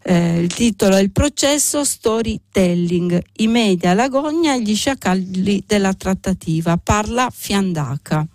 [0.04, 6.76] Eh, il titolo è Il processo storytelling, i media, l'agonia e gli sciacalli della trattativa.
[6.76, 8.26] Parla Fiandaca.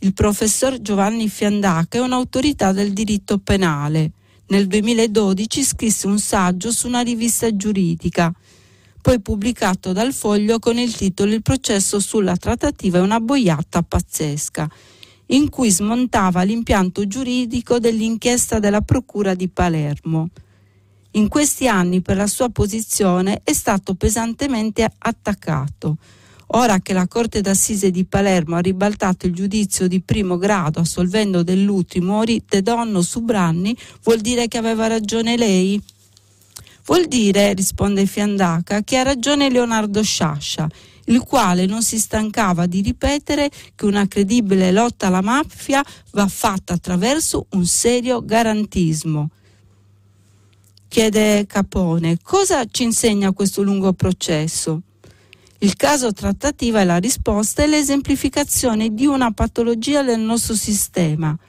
[0.00, 4.10] Il professor Giovanni Fiandaca è un'autorità del diritto penale.
[4.48, 8.34] Nel 2012 scrisse un saggio su una rivista giuridica
[9.02, 14.70] poi pubblicato dal Foglio con il titolo Il processo sulla trattativa è una boiata pazzesca,
[15.26, 20.30] in cui smontava l'impianto giuridico dell'inchiesta della Procura di Palermo.
[21.12, 25.96] In questi anni per la sua posizione è stato pesantemente attaccato.
[26.54, 31.42] Ora che la Corte d'Assise di Palermo ha ribaltato il giudizio di primo grado assolvendo
[31.42, 35.82] dell'ultimo De Donno su Branni, vuol dire che aveva ragione lei?
[36.92, 40.68] Vuol dire, risponde Fiandaca, che ha ragione Leonardo Sciascia,
[41.06, 46.74] il quale non si stancava di ripetere che una credibile lotta alla mafia va fatta
[46.74, 49.30] attraverso un serio garantismo.
[50.86, 54.82] Chiede Capone, cosa ci insegna questo lungo processo?
[55.60, 61.34] Il caso trattativa è la risposta e l'esemplificazione di una patologia del nostro sistema–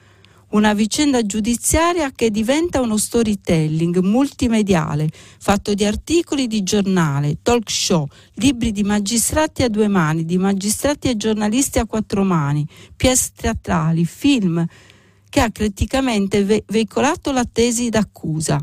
[0.54, 8.06] una vicenda giudiziaria che diventa uno storytelling multimediale, fatto di articoli di giornale, talk show,
[8.34, 14.04] libri di magistrati a due mani, di magistrati e giornalisti a quattro mani, pièce teatrali,
[14.04, 14.64] film,
[15.28, 18.60] che ha criticamente ve- veicolato la tesi d'accusa.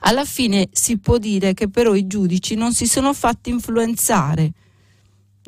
[0.00, 4.52] Alla fine si può dire che però i giudici non si sono fatti influenzare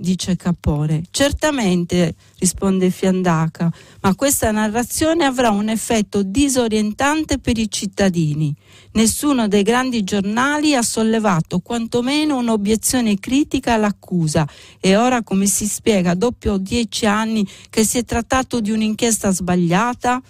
[0.00, 1.04] dice Capone.
[1.10, 3.70] Certamente, risponde Fiandaca,
[4.00, 8.54] ma questa narrazione avrà un effetto disorientante per i cittadini.
[8.92, 14.48] Nessuno dei grandi giornali ha sollevato quantomeno un'obiezione critica all'accusa
[14.80, 20.20] e ora come si spiega dopo dieci anni che si è trattato di un'inchiesta sbagliata?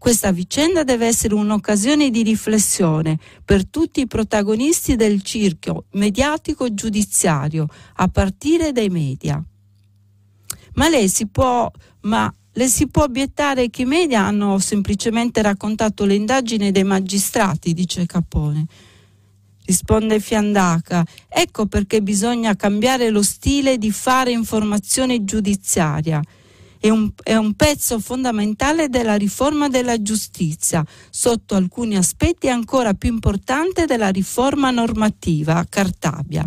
[0.00, 7.66] Questa vicenda deve essere un'occasione di riflessione per tutti i protagonisti del circhio mediatico giudiziario,
[7.96, 9.44] a partire dai media.
[10.76, 11.70] Ma lei si può,
[12.04, 17.74] ma le si può obiettare che i media hanno semplicemente raccontato le indagini dei magistrati,
[17.74, 18.64] dice Capone.
[19.66, 26.22] Risponde Fiandaca, ecco perché bisogna cambiare lo stile di fare informazione giudiziaria
[26.80, 33.12] è un, è un pezzo fondamentale della riforma della giustizia, sotto alcuni aspetti ancora più
[33.12, 36.46] importante della riforma normativa Cartabia.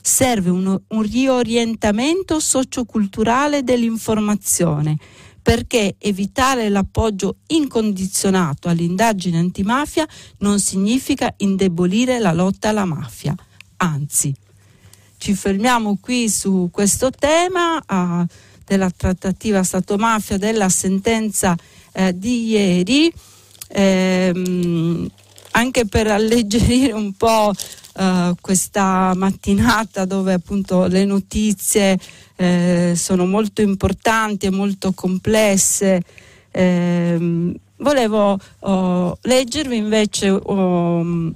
[0.00, 4.96] Serve un, un riorientamento socioculturale dell'informazione
[5.42, 10.06] perché evitare l'appoggio incondizionato all'indagine antimafia
[10.38, 13.34] non significa indebolire la lotta alla mafia,
[13.76, 14.34] anzi.
[15.18, 17.82] Ci fermiamo qui su questo tema.
[17.88, 18.24] Uh,
[18.68, 21.56] della trattativa Stato-mafia, della sentenza
[21.92, 23.12] eh, di ieri,
[23.68, 25.08] ehm,
[25.52, 27.50] anche per alleggerire un po'
[27.96, 31.98] eh, questa mattinata dove appunto le notizie
[32.36, 36.02] eh, sono molto importanti e molto complesse.
[36.50, 41.32] Ehm, volevo oh, leggervi invece oh,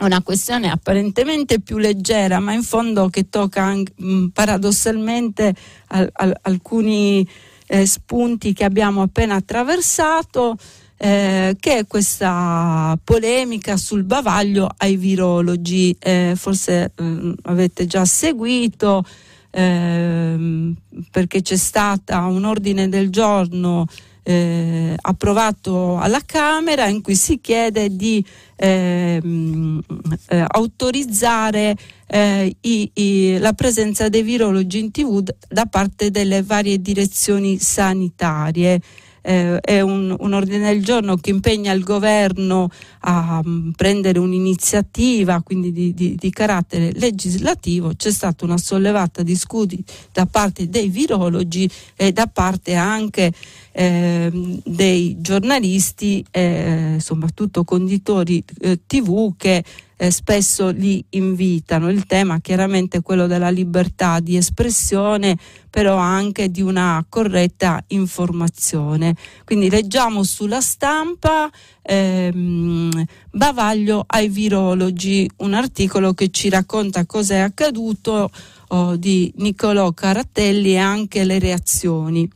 [0.00, 5.54] una questione apparentemente più leggera, ma in fondo che tocca anche, mh, paradossalmente
[5.88, 7.26] al, al, alcuni
[7.66, 10.56] eh, spunti che abbiamo appena attraversato,
[10.96, 15.94] eh, che è questa polemica sul bavaglio ai virologi.
[15.98, 19.04] Eh, forse eh, avete già seguito
[19.50, 20.74] ehm,
[21.10, 23.86] perché c'è stata un ordine del giorno
[24.24, 28.24] eh, approvato alla Camera in cui si chiede di
[28.56, 29.80] ehm,
[30.28, 36.80] eh, autorizzare eh, i, i, la presenza dei virologi in tv da parte delle varie
[36.80, 38.80] direzioni sanitarie
[39.26, 42.68] eh, è un, un, ordine del giorno che impegna il governo
[43.00, 47.94] a um, prendere un'iniziativa quindi di, di, di, carattere legislativo.
[47.96, 53.32] C'è stata una sollevata di scudi da parte dei virologi e da parte anche
[53.72, 54.30] eh,
[54.62, 59.64] dei giornalisti, eh, soprattutto conditori eh, tv che
[59.96, 61.90] eh, spesso li invitano.
[61.90, 65.36] Il tema chiaramente è quello della libertà di espressione,
[65.70, 69.14] però anche di una corretta informazione.
[69.44, 71.50] Quindi leggiamo sulla stampa
[71.82, 78.30] ehm, Bavaglio ai virologi, un articolo che ci racconta cosa è accaduto
[78.68, 82.28] oh, di Niccolò Carattelli e anche le reazioni.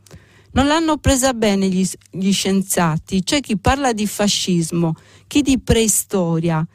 [0.51, 4.95] Non l'hanno presa bene gli, gli scienziati, c'è chi parla di fascismo,
[5.27, 6.65] chi di preistoria,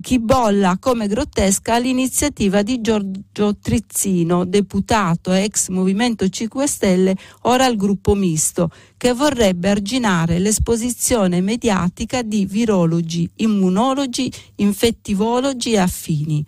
[0.00, 7.76] chi bolla come grottesca l'iniziativa di Giorgio Trizzino, deputato ex Movimento 5 Stelle, ora al
[7.76, 16.44] gruppo misto, che vorrebbe arginare l'esposizione mediatica di virologi, immunologi, infettivologi e affini.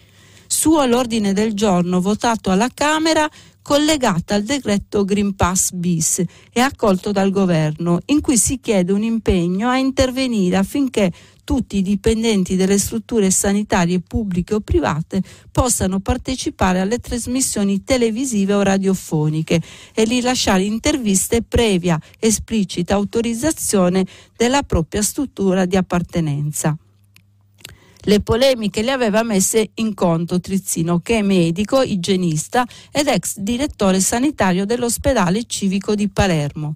[0.47, 3.29] Suo l'ordine del giorno votato alla Camera
[3.67, 6.23] collegata al decreto Green Pass bis
[6.53, 11.11] e accolto dal governo, in cui si chiede un impegno a intervenire affinché
[11.47, 15.23] tutti i dipendenti delle strutture sanitarie pubbliche o private
[15.53, 19.63] possano partecipare alle trasmissioni televisive o radiofoniche
[19.95, 24.05] e rilasciare interviste previa esplicita autorizzazione
[24.37, 26.77] della propria struttura di appartenenza.
[28.01, 34.01] Le polemiche le aveva messe in conto Trizzino, che è medico, igienista ed ex direttore
[34.01, 36.75] sanitario dell'ospedale civico di Palermo.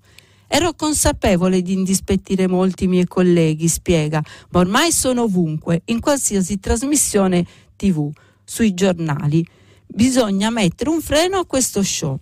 [0.52, 7.46] Ero consapevole di indispettire molti miei colleghi, spiega, ma ormai sono ovunque, in qualsiasi trasmissione
[7.76, 8.10] tv,
[8.42, 9.46] sui giornali.
[9.86, 12.18] Bisogna mettere un freno a questo show.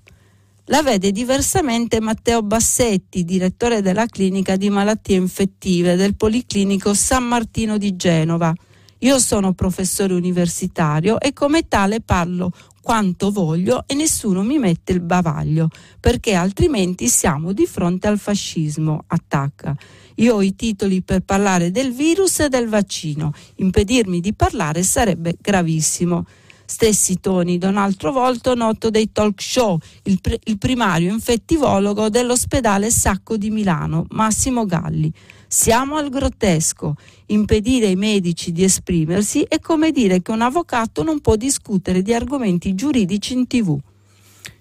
[0.67, 7.79] La vede diversamente Matteo Bassetti, direttore della clinica di malattie infettive del Policlinico San Martino
[7.79, 8.53] di Genova.
[8.99, 12.53] Io sono professore universitario e come tale parlo
[12.89, 15.69] quanto voglio e nessuno mi mette il bavaglio,
[16.01, 19.77] perché altrimenti siamo di fronte al fascismo, attacca.
[20.15, 25.37] Io ho i titoli per parlare del virus e del vaccino, impedirmi di parlare sarebbe
[25.39, 26.25] gravissimo.
[26.65, 32.09] Stessi toni da un altro volto noto dei talk show, il, pr- il primario infettivologo
[32.09, 35.13] dell'ospedale Sacco di Milano, Massimo Galli
[35.51, 36.95] Siamo al grottesco.
[37.29, 42.13] Impedire ai medici di esprimersi è come dire che un avvocato non può discutere di
[42.13, 43.79] argomenti giuridici in tv.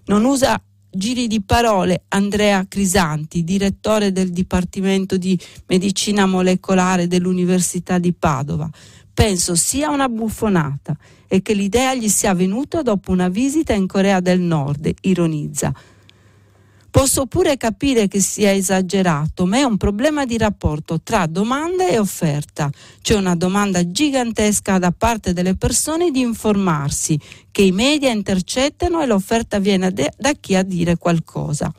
[0.05, 8.13] Non usa giri di parole Andrea Crisanti, direttore del Dipartimento di Medicina Molecolare dell'Università di
[8.13, 8.69] Padova.
[9.13, 10.95] Penso sia una buffonata
[11.27, 15.73] e che l'idea gli sia venuta dopo una visita in Corea del Nord, ironizza.
[16.89, 21.99] Posso pure capire che sia esagerato, ma è un problema di rapporto tra domanda e
[21.99, 22.69] offerta.
[23.01, 27.19] C'è una domanda gigantesca da parte delle persone di informarsi,
[27.51, 31.71] che i media intercettano e l'offerta viene da chi a dire qualcosa.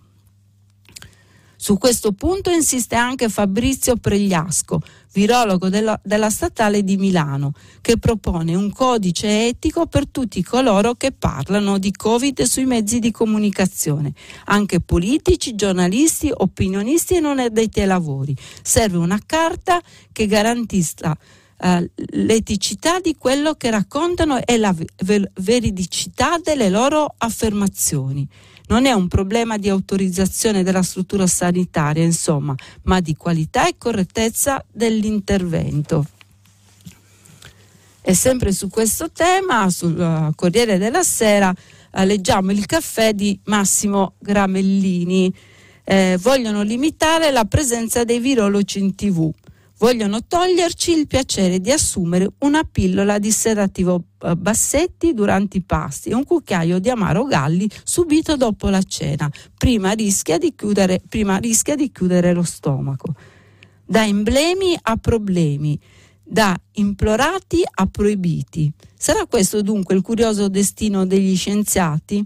[1.60, 4.80] Su questo punto insiste anche Fabrizio Pregliasco,
[5.12, 7.50] virologo della, della, statale di Milano,
[7.80, 13.10] che propone un codice etico per tutti coloro che parlano di Covid sui mezzi di
[13.10, 14.12] comunicazione,
[14.44, 18.36] anche politici, giornalisti, opinionisti e non addetti ai lavori.
[18.62, 19.82] Serve una carta
[20.12, 21.18] che garantisca
[21.60, 24.72] Uh, l'eticità di quello che raccontano e la
[25.40, 28.28] veridicità delle loro affermazioni
[28.68, 34.64] non è un problema di autorizzazione della struttura sanitaria, insomma, ma di qualità e correttezza
[34.70, 36.06] dell'intervento.
[38.00, 43.38] E sempre su questo tema, sul uh, Corriere della Sera, uh, leggiamo il caffè di
[43.44, 45.34] Massimo Gramellini.
[45.84, 49.32] Eh, vogliono limitare la presenza dei virologi in tv
[49.78, 56.10] vogliono toglierci il piacere di assumere una pillola di sedativo eh, Bassetti durante i pasti
[56.10, 59.30] e un cucchiaio di amaro Galli subito dopo la cena.
[59.56, 63.14] Prima rischia di chiudere, rischia di chiudere lo stomaco.
[63.84, 65.78] Da emblemi a problemi,
[66.22, 68.70] da implorati a proibiti.
[68.94, 72.24] Sarà questo dunque il curioso destino degli scienziati?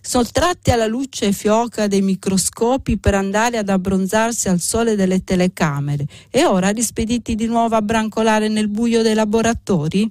[0.00, 6.44] Sottratti alla luce fioca dei microscopi per andare ad abbronzarsi al sole delle telecamere e
[6.44, 10.10] ora rispediti di nuovo a brancolare nel buio dei laboratori?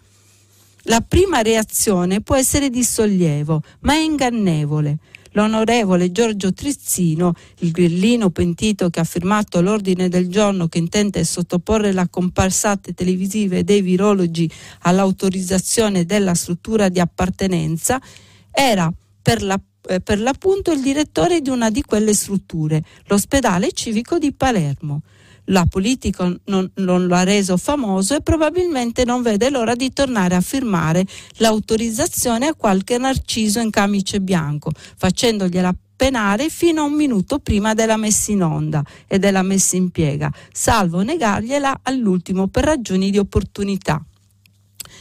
[0.84, 4.98] La prima reazione può essere di sollievo, ma è ingannevole.
[5.32, 11.92] L'onorevole Giorgio Trizzino, il grillino pentito che ha firmato l'ordine del giorno che intende sottoporre
[11.92, 14.50] la comparsate televisive dei virologi
[14.84, 18.02] all'autorizzazione della struttura di appartenenza,
[18.50, 24.18] era per la eh, per l'appunto il direttore di una di quelle strutture, l'ospedale civico
[24.18, 25.02] di Palermo.
[25.50, 30.36] La politica non, non, lo ha reso famoso e probabilmente non vede l'ora di tornare
[30.36, 31.06] a firmare
[31.38, 37.98] l'autorizzazione a qualche narciso in camice bianco, facendogliela penare fino a un minuto prima della
[37.98, 44.04] messa in onda e della messa in piega, salvo negargliela all'ultimo per ragioni di opportunità.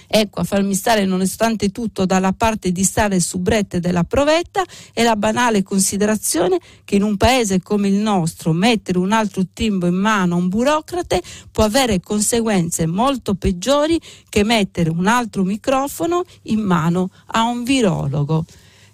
[0.09, 5.03] Ecco, a farmi stare nonostante tutto dalla parte di stare su brette della provetta è
[5.03, 9.95] la banale considerazione che in un paese come il nostro mettere un altro timbo in
[9.95, 16.61] mano a un burocrate può avere conseguenze molto peggiori che mettere un altro microfono in
[16.61, 18.45] mano a un virologo.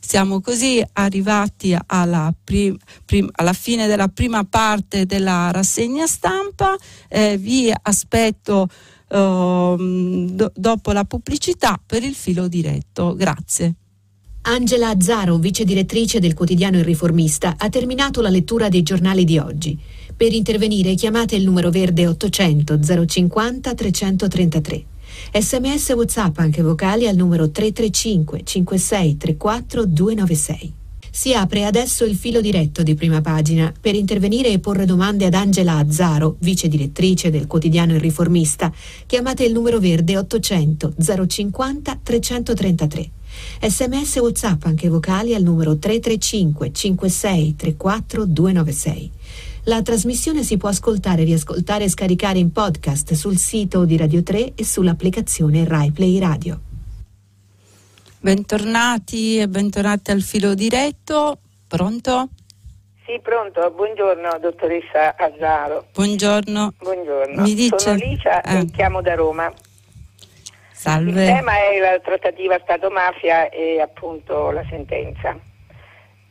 [0.05, 6.77] Siamo così arrivati alla, prim- prim- alla, fine della prima parte della rassegna stampa.
[7.09, 8.69] Eh, vi aspetto
[9.17, 13.15] do, dopo la pubblicità per il filo diretto.
[13.15, 13.75] Grazie.
[14.45, 19.39] Angela Azzaro, vice direttrice del quotidiano Il Riformista, ha terminato la lettura dei giornali di
[19.39, 19.79] oggi.
[20.17, 24.85] Per intervenire chiamate il numero verde 800 050 333.
[25.33, 30.73] Sms WhatsApp anche vocali al numero 335 56 34 296.
[31.15, 35.35] Si apre adesso il filo diretto di prima pagina per intervenire e porre domande ad
[35.35, 38.73] Angela Azzaro, vice direttrice del quotidiano Il Riformista.
[39.05, 40.95] Chiamate il numero verde 800
[41.27, 43.11] 050 333.
[43.61, 49.11] Sms WhatsApp anche vocali al numero 335 56 34 296.
[49.65, 54.55] La trasmissione si può ascoltare, riascoltare e scaricare in podcast sul sito di Radio 3
[54.55, 56.72] e sull'applicazione RaiPlay Radio.
[58.23, 61.39] Bentornati e bentornati al filo diretto.
[61.67, 62.29] Pronto?
[63.05, 63.69] Sì, pronto.
[63.73, 65.89] Buongiorno, dottoressa Azzaro.
[65.93, 66.73] Buongiorno.
[66.79, 67.43] Buongiorno.
[67.43, 67.79] Mi dice...
[67.79, 68.61] Sono Licia eh.
[68.61, 69.53] e chiamo da Roma.
[70.71, 71.25] Salve.
[71.25, 75.37] Il tema è la trattativa Stato-mafia e appunto la sentenza.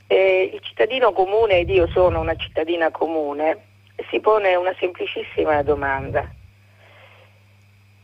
[0.08, 3.66] E il cittadino comune, ed io sono una cittadina comune,
[4.10, 6.26] si pone una semplicissima domanda.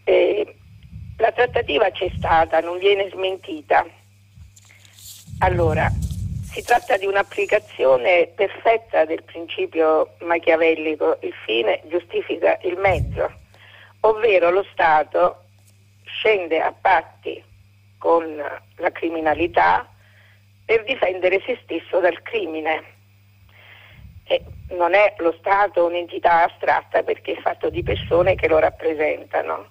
[0.03, 0.56] E
[1.17, 3.85] la trattativa c'è stata, non viene smentita.
[5.39, 5.89] Allora,
[6.57, 13.31] si tratta di un'applicazione perfetta del principio machiavellico, il fine giustifica il mezzo,
[14.01, 15.43] ovvero lo Stato
[16.05, 17.43] scende a patti
[17.97, 18.35] con
[18.75, 19.87] la criminalità
[20.65, 22.95] per difendere se stesso dal crimine.
[24.23, 29.67] E non è lo Stato un'entità astratta perché è fatto di persone che lo rappresentano,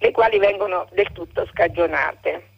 [0.00, 2.48] le quali vengono del tutto scagionate.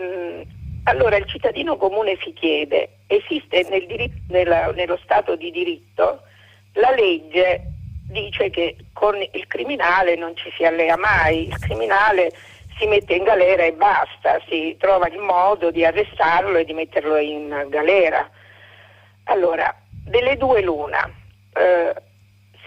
[0.00, 0.42] Mm,
[0.84, 6.22] allora il cittadino comune si chiede, esiste nel diritto, nella, nello Stato di diritto,
[6.74, 7.72] la legge
[8.08, 12.30] dice che con il criminale non ci si allea mai, il criminale
[12.78, 17.16] si mette in galera e basta, si trova il modo di arrestarlo e di metterlo
[17.16, 18.30] in galera.
[19.24, 21.10] Allora, delle due l'una,
[21.54, 21.94] eh,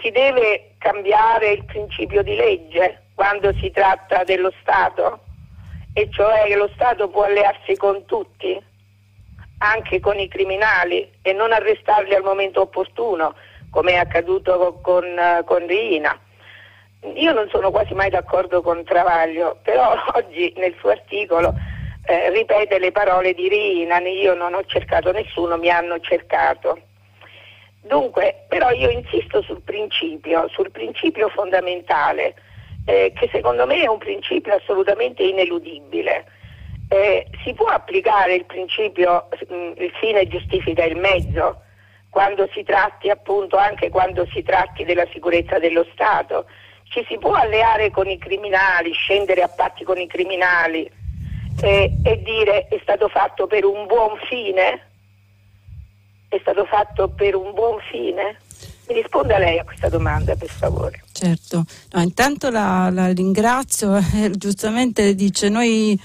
[0.02, 5.28] si deve cambiare il principio di legge quando si tratta dello Stato?
[5.92, 8.60] e cioè che lo Stato può allearsi con tutti,
[9.58, 13.34] anche con i criminali e non arrestarli al momento opportuno,
[13.70, 15.04] come è accaduto con,
[15.44, 16.18] con Riina.
[17.14, 21.54] Io non sono quasi mai d'accordo con Travaglio, però oggi nel suo articolo
[22.04, 26.78] eh, ripete le parole di Riina, io non ho cercato nessuno, mi hanno cercato.
[27.82, 32.34] Dunque, però io insisto sul principio, sul principio fondamentale
[32.84, 36.26] eh, che secondo me è un principio assolutamente ineludibile.
[36.88, 41.62] Eh, si può applicare il principio mh, mm, il fine giustifica il mezzo
[42.10, 46.46] quando si tratti appunto anche quando si tratti della sicurezza dello Stato.
[46.84, 50.90] Ci si può alleare con i criminali, scendere a patti con i criminali
[51.62, 54.89] eh, e dire è stato fatto per un buon fine?
[56.30, 58.38] È stato fatto per un buon fine?
[58.86, 61.02] Mi risponda lei a questa domanda, per favore.
[61.10, 66.00] Certo, no, intanto la, la ringrazio, eh, giustamente dice noi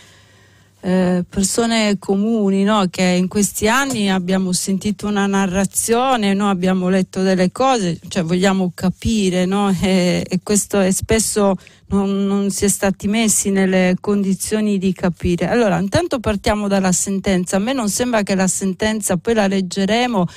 [0.85, 2.85] eh, persone comuni no?
[2.91, 6.47] che in questi anni abbiamo sentito una narrazione, no?
[6.47, 9.71] abbiamo letto delle cose, cioè vogliamo capire no?
[9.81, 11.55] e, e, questo è spesso
[11.87, 15.49] non, non, si è stati messi nelle condizioni di capire.
[15.49, 17.55] Allora, intanto partiamo dalla sentenza.
[17.55, 20.27] A me non sembra che la sentenza, poi la leggeremo,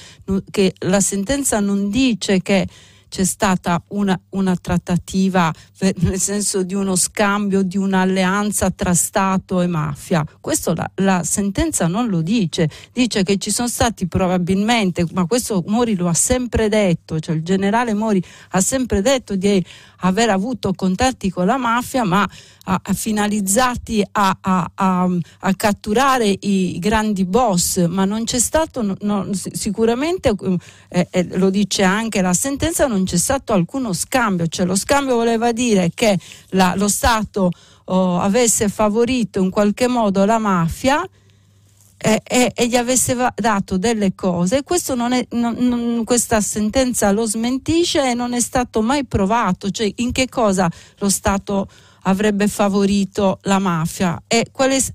[0.51, 2.67] che la sentenza non dice che
[3.09, 5.53] c'è stata una, una trattativa
[6.01, 10.25] nel senso di uno scambio, di un'alleanza tra Stato e mafia.
[10.41, 15.63] Questo la, la, sentenza non lo dice, dice che ci sono stati probabilmente, ma questo
[15.67, 19.65] Mori lo ha sempre detto, cioè il generale Mori ha sempre detto di
[20.01, 22.29] aver avuto contatti con la mafia, ma
[22.65, 25.09] a, a finalizzati a, a,
[25.57, 30.35] catturare i grandi boss, ma non c'è stato, no, no, sicuramente
[30.89, 35.17] eh, eh, lo dice anche la sentenza, non c'è stato alcuno scambio, cioè lo scambio
[35.17, 36.19] voleva dire che
[36.51, 37.51] la, lo Stato
[37.85, 41.09] oh, avesse favorito in qualche modo la mafia
[41.99, 44.63] e, e, e, gli avesse dato delle cose.
[44.63, 50.13] È, non, non, questa sentenza lo smentisce e non è stato mai provato, cioè in
[50.13, 51.69] che cosa lo Stato
[52.03, 54.47] avrebbe favorito la mafia e,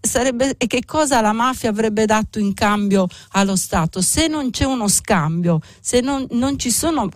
[0.02, 4.02] sarebbe, e, che cosa la mafia avrebbe dato in cambio allo Stato.
[4.02, 6.56] Se non c'è uno scambio, se non, non,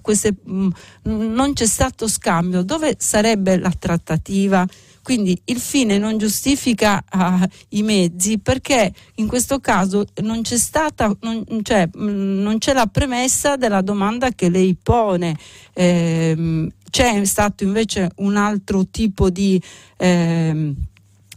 [0.02, 0.70] queste, mm,
[1.04, 4.68] non c'è stato scambio, dove sarebbe la trattativa?
[5.08, 11.16] Quindi il fine non giustifica uh, i mezzi perché in questo caso non c'è stata,
[11.22, 15.38] non, cioè, mh, mm, non c'è la premessa della domanda che lei pone.
[15.72, 19.62] Eh, c'è stato invece un altro tipo di...
[19.96, 20.74] Eh,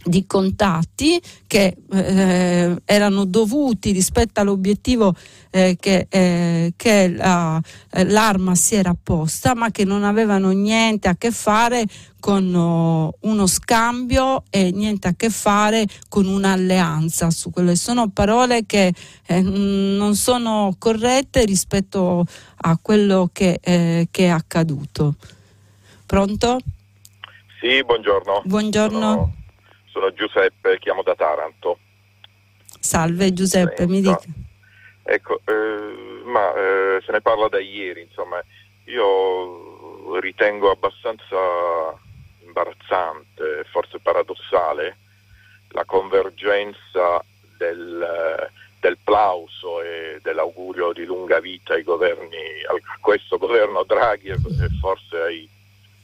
[0.03, 5.13] di contatti che eh, erano dovuti rispetto all'obiettivo
[5.51, 11.07] eh, che, eh, che la, eh, l'arma si era posta ma che non avevano niente
[11.07, 11.85] a che fare
[12.19, 18.65] con oh, uno scambio e niente a che fare con un'alleanza su quelle sono parole
[18.65, 18.93] che
[19.25, 22.25] eh, non sono corrette rispetto
[22.63, 25.15] a quello che, eh, che è accaduto
[26.11, 26.59] pronto?
[27.61, 28.41] Sì, buongiorno.
[28.43, 28.99] Buongiorno.
[28.99, 29.33] Sono
[29.91, 31.77] sono Giuseppe, chiamo da Taranto.
[32.79, 34.21] Salve Giuseppe, mi dica.
[35.03, 38.41] Ecco, eh, ma eh, se ne parla da ieri, insomma,
[38.85, 41.35] io ritengo abbastanza
[42.45, 44.97] imbarazzante, forse paradossale,
[45.69, 47.23] la convergenza
[47.57, 54.37] del, del plauso e dell'augurio di lunga vita ai governi, a questo governo Draghi e
[54.79, 55.49] forse ai,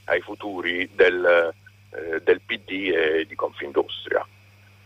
[0.05, 1.53] ai futuri del,
[1.91, 4.25] eh, del PD e di Confindustria,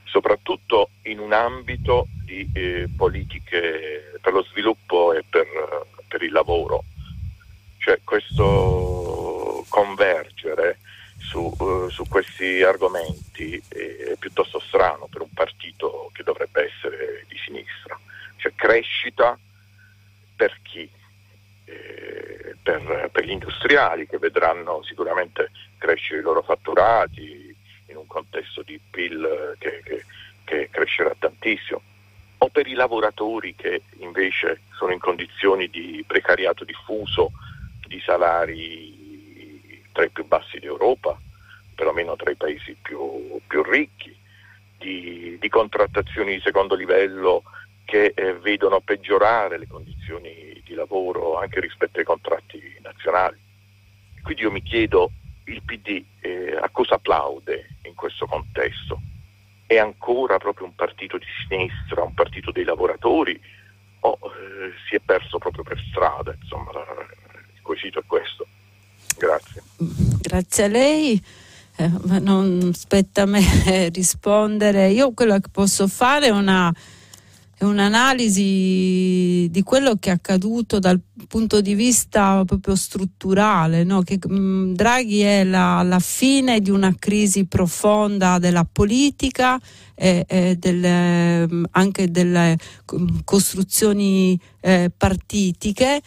[0.03, 5.47] soprattutto in un ambito di eh, politiche per lo sviluppo e per,
[6.07, 6.83] per il lavoro.
[7.77, 10.77] Cioè questo convergere
[11.17, 17.37] su, uh, su, questi argomenti è piuttosto strano per un partito che dovrebbe essere di
[17.37, 17.97] sinistra.
[18.37, 19.37] Cioè crescita
[20.35, 20.89] per chi?
[21.65, 25.51] Eh, per, per, gli industriali che vedranno sicuramente
[25.81, 27.55] crescere i loro fatturati
[27.87, 30.05] in un contesto di PIL che, che,
[30.45, 31.81] che crescerà tantissimo,
[32.37, 37.31] o per i lavoratori che in invece sono in condizioni di precariato diffuso,
[37.87, 41.17] di salari tra i più bassi d'Europa,
[41.73, 44.15] perlomeno tra i paesi più, più ricchi,
[44.77, 47.43] di, di, contrattazioni di secondo livello
[47.85, 53.37] che eh, vedono peggiorare le condizioni di lavoro anche rispetto ai contratti nazionali.
[54.23, 55.11] Quindi io mi chiedo
[55.51, 59.01] il PD eh, a cosa applaude in questo contesto?
[59.65, 63.39] È ancora proprio un partito di sinistra, un partito dei lavoratori
[64.01, 66.35] o eh, si è perso proprio per strada?
[66.39, 68.45] Insomma, il quesito è questo.
[69.17, 69.63] Grazie.
[70.21, 71.23] Grazie a lei.
[71.77, 71.89] Eh,
[72.19, 74.89] non spetta a me rispondere.
[74.89, 76.73] Io quello che posso fare è una
[77.61, 84.01] è un'analisi di quello che è accaduto dal punto di vista proprio strutturale, no?
[84.01, 89.59] che mh, mm, Draghi è la, la, fine di una crisi profonda della politica
[89.93, 92.57] e, e delle, mm, anche delle
[92.95, 96.01] mm, costruzioni eh, partitiche.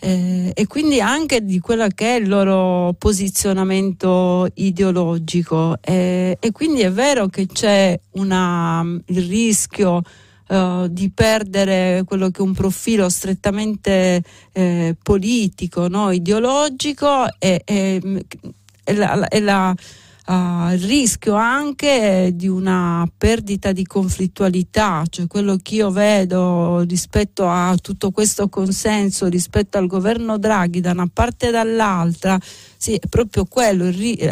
[0.00, 6.82] Eh, e quindi anche di quello che è il loro posizionamento ideologico eh, e quindi
[6.82, 10.02] è vero che c'è una, il rischio
[10.48, 14.22] uh, di perdere quello che è un profilo strettamente
[14.52, 16.10] eh, politico, no?
[16.10, 18.24] ideologico e, e,
[18.84, 19.74] e la, e la
[20.28, 27.48] Uh, il rischio anche di una perdita di conflittualità, cioè quello che io vedo rispetto
[27.48, 32.38] a tutto questo consenso, rispetto al governo Draghi da una parte e dall'altra,
[32.76, 33.86] sì, è proprio quello,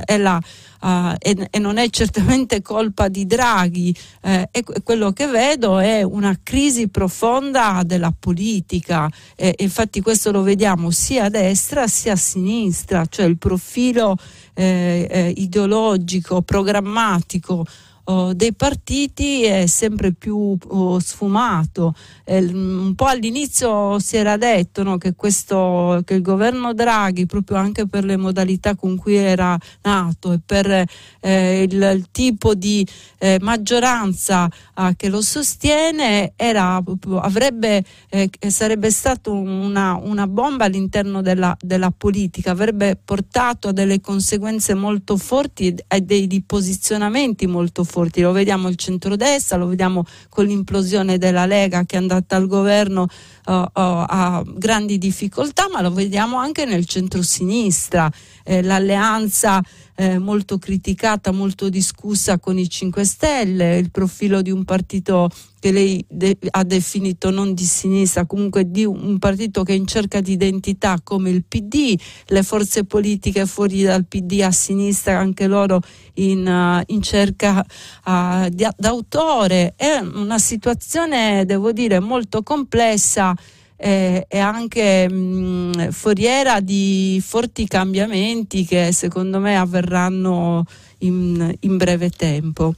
[0.05, 0.39] è la
[0.81, 6.03] uh, e, e, non è certamente colpa di Draghi, eh, e quello che vedo è
[6.03, 9.11] una crisi profonda della politica.
[9.35, 14.17] E infatti questo lo vediamo sia a destra sia a sinistra, cioè il profilo
[14.55, 17.67] eh, eh, ideologico, programmatico
[18.07, 21.95] oh, dei partiti è sempre più oh, sfumato.
[22.25, 27.57] Eh, un po' all'inizio si era detto no, che, questo, che il governo Draghi, proprio
[27.57, 30.85] anche per le modalità con cui era nato e per
[31.21, 32.87] eh, il, il, tipo di
[33.19, 36.83] eh, maggioranza ah, che lo sostiene, era,
[37.21, 44.01] avrebbe, eh, sarebbe stato una, una, bomba all'interno della, della politica, avrebbe portato a delle
[44.01, 50.05] conseguenze molto forti e dei posizionamenti molto forti forti, lo vediamo il centrodestra, lo vediamo
[50.29, 53.07] con l'implosione della Lega che è andata al governo
[53.47, 58.13] uh, uh, a grandi difficoltà, ma lo vediamo anche nel centrosinistra,
[58.45, 59.63] eh, l'alleanza
[59.97, 65.73] eh, molto criticata, molto discussa con i 5 Stelle, il profilo di un partito che
[65.73, 70.21] lei de- ha definito non di sinistra, comunque di un, partito che è in cerca
[70.21, 75.81] di identità come il PD, le forze politiche fuori dal PD a sinistra, anche loro
[76.15, 77.65] in, uh, in cerca
[78.05, 79.73] uh, di, d'autore.
[79.77, 83.35] È una situazione, devo dire, molto complessa
[83.77, 90.65] eh, e anche mh, foriera di forti cambiamenti che secondo me avverranno
[90.99, 92.75] in, in breve tempo.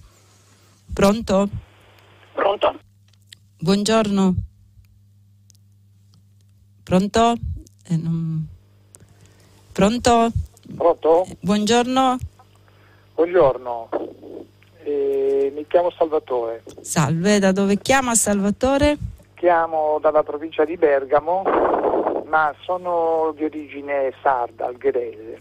[0.93, 1.49] Pronto?
[2.35, 2.79] Pronto?
[3.59, 4.35] Buongiorno.
[6.83, 7.35] Pronto?
[7.85, 8.47] Eh, non...
[9.73, 10.33] Pronto?
[10.75, 11.27] Pronto?
[11.41, 12.19] buongiorno.
[13.15, 13.89] Buongiorno.
[14.83, 16.63] Eh, mi chiamo Salvatore.
[16.81, 18.97] Salve, da dove chiama Salvatore?
[19.39, 21.43] Chiamo dalla provincia di Bergamo,
[22.27, 25.39] ma sono di origine sarda, algherese.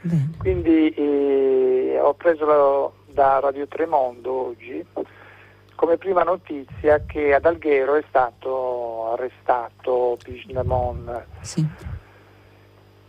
[0.00, 0.30] Bene.
[0.38, 4.84] Quindi eh, ho preso da Radio Tremondo oggi
[5.82, 11.24] come prima notizia che ad Alghero è stato arrestato Pishnamon.
[11.40, 11.66] Sì.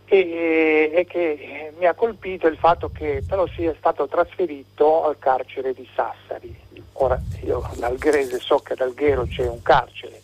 [0.06, 5.72] E, e, che mi ha colpito il fatto che però sia stato trasferito al carcere
[5.72, 6.63] di Sassari.
[6.94, 10.22] Ora io da Algherese so che ad Alghero c'è un carcere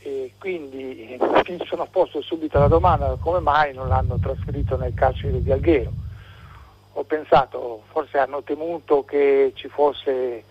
[0.00, 5.42] e quindi mi sono posto subito la domanda come mai non l'hanno trasferito nel carcere
[5.42, 5.92] di Alghero.
[6.92, 10.44] Ho pensato forse hanno temuto che ci fosse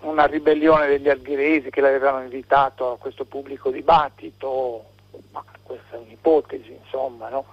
[0.00, 4.84] una ribellione degli algheresi che l'avevano invitato a questo pubblico dibattito,
[5.30, 7.44] ma questa è un'ipotesi insomma, no?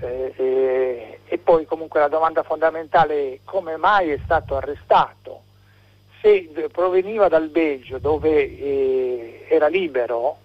[0.00, 5.42] eh, eh, e poi comunque la domanda fondamentale è come mai è stato arrestato?
[6.20, 10.38] Se proveniva dal Belgio dove eh, era libero,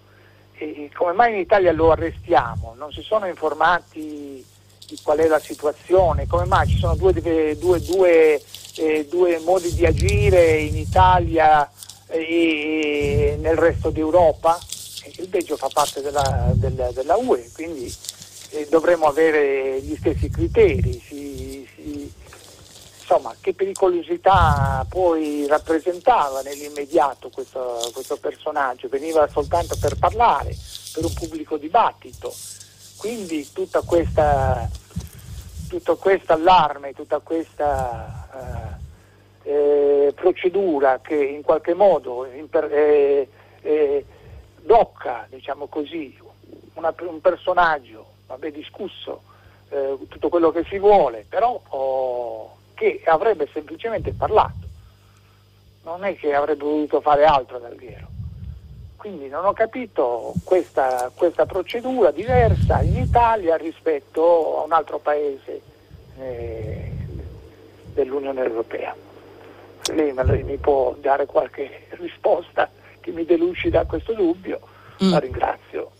[0.58, 2.76] eh, come mai in Italia lo arrestiamo?
[2.78, 4.44] Non si sono informati
[4.88, 7.12] di qual è la situazione, come mai ci sono due,
[7.58, 8.42] due, due,
[8.78, 11.70] eh, due modi di agire in Italia
[12.08, 14.60] e nel resto d'Europa?
[15.18, 17.94] Il Belgio fa parte della, della, della UE, quindi
[18.52, 21.02] eh, dovremmo avere gli stessi criteri.
[21.06, 22.12] Si, si,
[23.08, 30.56] insomma, che pericolosità poi rappresentava nell'immediato questo, questo personaggio, veniva soltanto per parlare,
[30.92, 32.34] per un pubblico dibattito,
[32.98, 34.68] quindi tutta questa,
[35.70, 38.80] tutto questo allarme, tutta questa
[39.44, 43.30] eh, eh, procedura che in qualche modo imper, eh,
[43.62, 44.06] eh,
[44.62, 46.18] blocca diciamo così,
[46.74, 49.22] una, un personaggio, vabbè discusso,
[49.70, 54.68] eh, tutto quello che si vuole, però oh, che avrebbe semplicemente parlato,
[55.84, 58.08] non è che avrebbe voluto fare altro ad Alghero.
[58.98, 65.62] Quindi non ho capito questa, questa procedura diversa in Italia rispetto a un altro paese
[66.18, 66.92] eh,
[67.94, 68.96] dell'Unione Europea.
[69.94, 70.14] Lei
[70.44, 72.70] mi può dare qualche risposta
[73.00, 74.60] che mi delucida questo dubbio,
[75.04, 75.12] mm.
[75.12, 75.92] la ringrazio.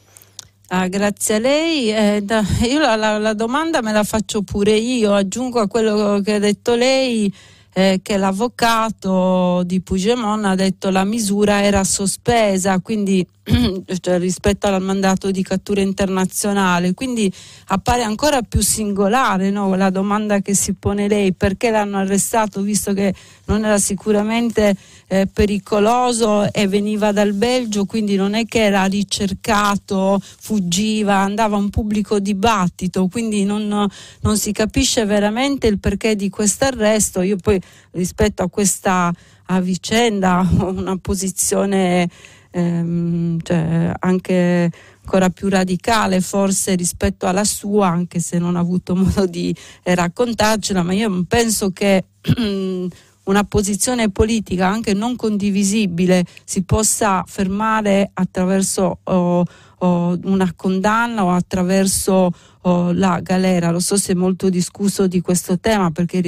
[0.70, 1.92] Ah, grazie a lei.
[1.92, 6.20] Eh, da, io la, la, la, domanda me la faccio pure io, aggiungo a quello
[6.24, 7.32] che ha detto lei
[7.72, 13.26] eh, che l'avvocato di Puigdemont ha detto la misura era sospesa, quindi
[14.02, 17.32] cioè, rispetto al mandato di cattura internazionale, quindi
[17.68, 19.76] appare ancora più singolare no?
[19.76, 23.14] la domanda che si pone lei, perché l'hanno arrestato visto che
[23.46, 24.76] non era sicuramente
[25.08, 31.60] eh, pericoloso e veniva dal Belgio, quindi non è che era ricercato, fuggiva, andava a
[31.60, 33.88] un pubblico dibattito, quindi non,
[34.22, 37.22] non si capisce veramente il perché di questo arresto.
[37.22, 39.14] Io poi rispetto a questa
[39.48, 42.10] a vicenda una posizione
[42.56, 48.96] ehm, cioè, anche ancora più radicale forse rispetto alla sua, anche se non ho avuto
[48.96, 49.54] modo di
[49.84, 52.06] eh, raccontarcela, ma io penso che
[53.26, 59.44] una posizione politica anche non condivisibile si possa fermare attraverso oh,
[59.80, 62.32] oh, una condanna o attraverso
[62.66, 63.72] oh, la galera.
[63.72, 66.22] Lo so se è molto discusso di questo tema perché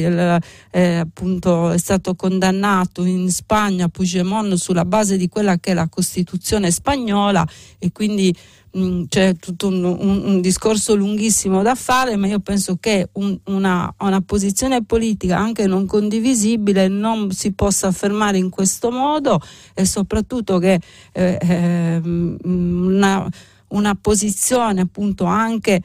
[0.72, 5.88] eh, appunto è stato condannato in Spagna Puigdemont sulla base di quella che è la
[5.88, 7.48] Costituzione spagnola
[7.80, 8.36] e quindi
[8.78, 13.36] Mm, c'è tutto un, un, un, discorso lunghissimo da fare, ma io penso che un,
[13.46, 19.42] una, una, posizione politica anche non condivisibile non si possa affermare in questo modo
[19.74, 20.80] e soprattutto che
[21.14, 23.28] eh, eh, una,
[23.70, 25.82] una posizione appunto anche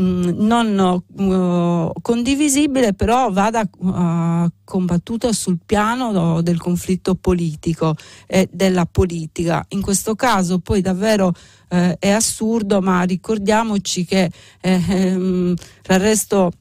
[0.00, 7.94] Mm, non uh, condivisibile, però vada uh, combattuta sul piano del conflitto politico
[8.26, 9.62] e della politica.
[9.70, 11.34] In questo caso poi davvero
[11.68, 14.30] eh, è assurdo, ma ricordiamoci che
[14.60, 16.52] eh, ehm, l'arresto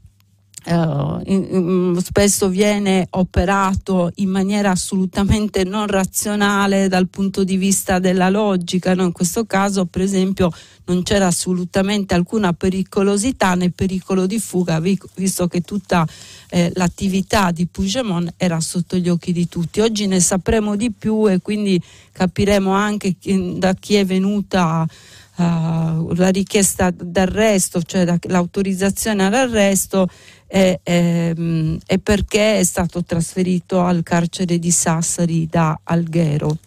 [0.64, 7.98] Uh, in, in, spesso viene operato in maniera assolutamente non razionale dal punto di vista
[7.98, 8.94] della logica.
[8.94, 9.06] No?
[9.06, 10.52] In questo caso, per esempio,
[10.86, 16.06] non c'era assolutamente alcuna pericolosità né pericolo di fuga, vi, visto che tutta
[16.50, 19.80] eh, l'attività di Puigdemont era sotto gli occhi di tutti.
[19.80, 21.82] Oggi ne sapremo di più e quindi
[22.12, 24.86] capiremo anche chi, da chi è venuta.
[25.34, 30.08] Uh, la richiesta d'arresto, cioè da, l'autorizzazione all'arresto
[30.54, 36.58] e, e, ehm, e perché è stato trasferito al carcere di Sassari da Alghero.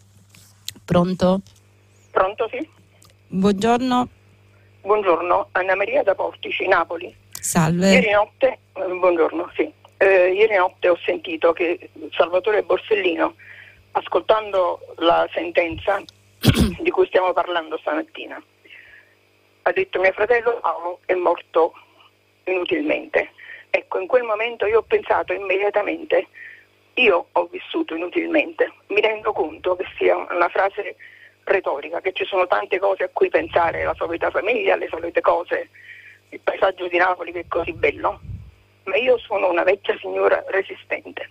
[0.82, 1.42] Pronto?
[2.10, 2.66] Pronto, sì.
[3.26, 4.08] Buongiorno.
[4.80, 7.14] Buongiorno, Anna Maria da Portici, Napoli.
[7.30, 7.92] Salve.
[7.92, 9.70] Ieri notte, eh, buongiorno, sì.
[9.98, 13.34] Eh, ieri notte ho sentito che Salvatore Borsellino,
[13.92, 16.02] ascoltando la sentenza
[16.80, 18.42] di cui stiamo parlando stamattina,
[19.62, 21.72] ha detto mio fratello Paolo è morto
[22.44, 23.30] inutilmente.
[23.76, 26.28] Ecco, in quel momento io ho pensato immediatamente,
[26.94, 30.94] io ho vissuto inutilmente, mi rendo conto che sia una frase
[31.42, 35.70] retorica, che ci sono tante cose a cui pensare, la solita famiglia, le solite cose,
[36.28, 38.20] il paesaggio di Napoli che è così bello,
[38.84, 41.28] ma io sono una vecchia signora resistente.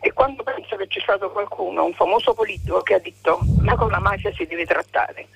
[0.00, 3.90] E quando penso che c'è stato qualcuno, un famoso politico, che ha detto ma con
[3.90, 5.28] la mafia si deve trattare,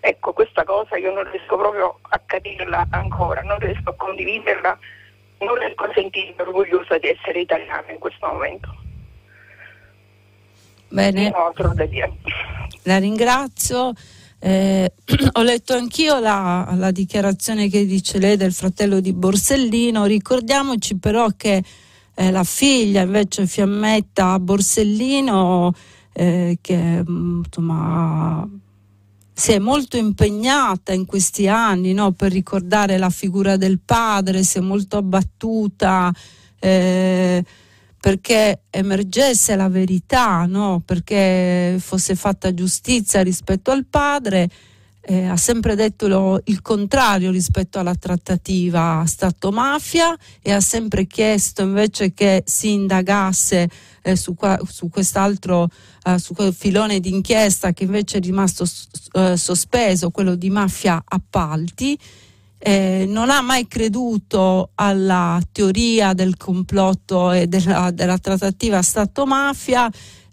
[0.00, 4.78] ecco questa cosa io non riesco proprio a capirla ancora, non riesco a condividerla
[5.38, 8.74] non riesco a sentirmi orgogliosa di essere italiana in questo momento.
[10.88, 11.32] Bene.
[12.84, 13.92] La ringrazio.
[14.38, 14.92] Eh,
[15.32, 20.04] ho letto anch'io la, la, dichiarazione che dice lei del fratello di Borsellino.
[20.04, 21.62] Ricordiamoci però che
[22.14, 25.72] eh, la figlia invece Fiammetta Borsellino,
[26.12, 28.48] eh, che mm, insomma
[29.38, 34.56] si è molto impegnata in questi anni no, per ricordare la figura del padre, si
[34.56, 36.10] è molto abbattuta
[36.58, 37.44] eh,
[38.00, 44.48] perché emergesse la verità, no, perché fosse fatta giustizia rispetto al padre.
[45.08, 52.12] Eh, ha sempre detto il contrario rispetto alla trattativa Stato-mafia e ha sempre chiesto invece
[52.12, 53.68] che si indagasse
[54.02, 55.68] eh, su, qua, su, quest'altro
[56.04, 58.64] eh, su quel filone d'inchiesta che invece è rimasto
[59.12, 61.96] eh, sospeso, quello di mafia appalti.
[62.58, 69.88] Eh, non ha mai creduto alla teoria del complotto e della, della trattativa Stato-mafia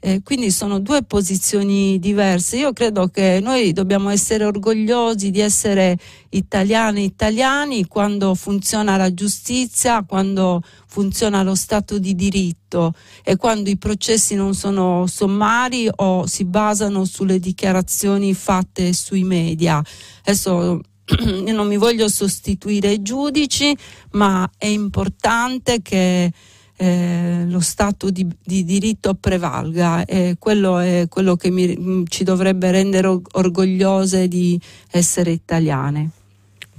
[0.05, 2.57] eh, quindi sono due posizioni diverse.
[2.57, 5.97] Io credo che noi dobbiamo essere orgogliosi di essere
[6.31, 12.93] italiani italiani quando funziona la giustizia, quando funziona lo Stato di diritto
[13.23, 19.81] e quando i processi non sono sommari o si basano sulle dichiarazioni fatte sui media.
[20.25, 20.81] Adesso
[21.45, 23.73] io non mi voglio sostituire ai giudici,
[24.11, 26.29] ma è importante che
[26.77, 32.23] eh, lo Stato di, di, diritto prevalga e quello è quello che mi, mm, ci
[32.23, 34.59] dovrebbe rendere orgogliose di
[34.91, 36.09] essere italiane.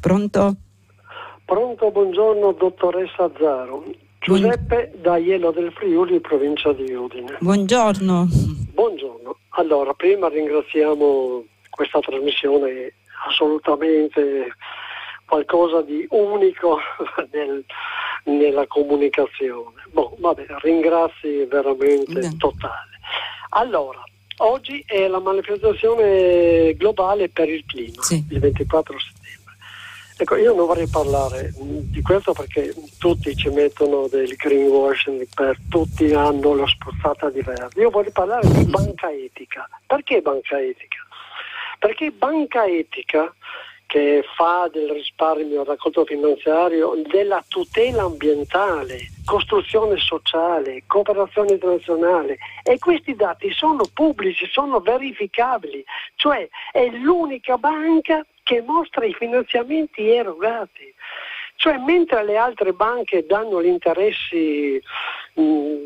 [0.01, 0.57] Pronto?
[1.45, 3.85] Pronto, buongiorno dottoressa Zaro.
[4.21, 5.03] Giuseppe Buon...
[5.03, 7.37] da Ielo del Friuli, provincia di Udine.
[7.41, 8.27] Buongiorno.
[8.73, 9.37] Buongiorno.
[9.51, 12.93] Allora, prima ringraziamo questa trasmissione
[13.29, 14.55] assolutamente
[15.27, 16.79] qualcosa di unico
[17.33, 17.65] nel,
[18.25, 19.83] nella comunicazione.
[19.91, 22.99] Boh, vabbè, ringrazi veramente totale.
[23.51, 24.03] Allora,
[24.39, 28.25] oggi è la manifestazione globale per il clima, sì.
[28.31, 29.23] il 24 settembre.
[30.17, 36.13] Ecco, io non vorrei parlare di questo perché tutti ci mettono del greenwashing, per, tutti
[36.13, 37.81] hanno la spruzzata di verde.
[37.81, 39.69] Io vorrei parlare di banca etica.
[39.85, 40.99] Perché banca etica?
[41.81, 43.35] Perché banca etica
[43.95, 53.15] che fa del risparmio raccolto finanziario, della tutela ambientale, costruzione sociale, cooperazione internazionale e questi
[53.15, 55.85] dati sono pubblici, sono verificabili,
[56.17, 60.93] cioè è l'unica banca che mostra i finanziamenti erogati.
[61.55, 64.83] Cioè mentre le altre banche danno gli interessi
[65.35, 65.77] mh, mm,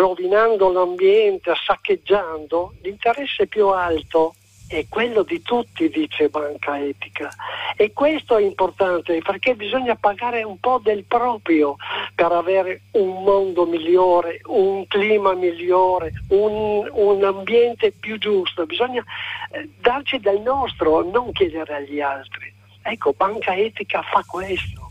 [0.00, 4.34] rovinando l'ambiente, saccheggiando, l'interesse più alto
[4.66, 7.30] è quello di tutti, dice Banca Etica.
[7.76, 11.76] E questo è importante perché bisogna pagare un po' del proprio
[12.14, 18.66] per avere un mondo migliore, un clima migliore, un, un ambiente più giusto.
[18.66, 19.04] Bisogna
[19.50, 22.52] eh, darci del nostro, non chiedere agli altri.
[22.82, 24.90] Ecco, Banca Etica fa questo.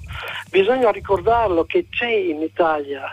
[0.50, 3.12] Bisogna ricordarlo che c'è in Italia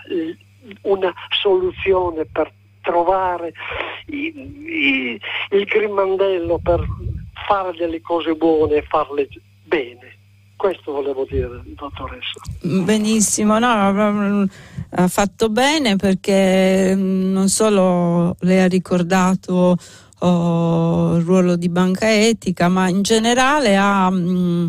[0.83, 2.53] una soluzione per
[2.83, 3.53] trovare
[4.07, 5.21] i, i,
[5.51, 6.87] il grimandello per
[7.47, 9.29] fare delle cose buone e farle
[9.65, 10.19] bene.
[10.57, 12.41] Questo volevo dire, dottoressa.
[12.61, 14.47] Benissimo, no,
[14.91, 19.77] ha fatto bene perché mm, non solo lei ha ricordato
[20.19, 24.67] oh, il ruolo di banca etica, ma in generale ha mh, mm,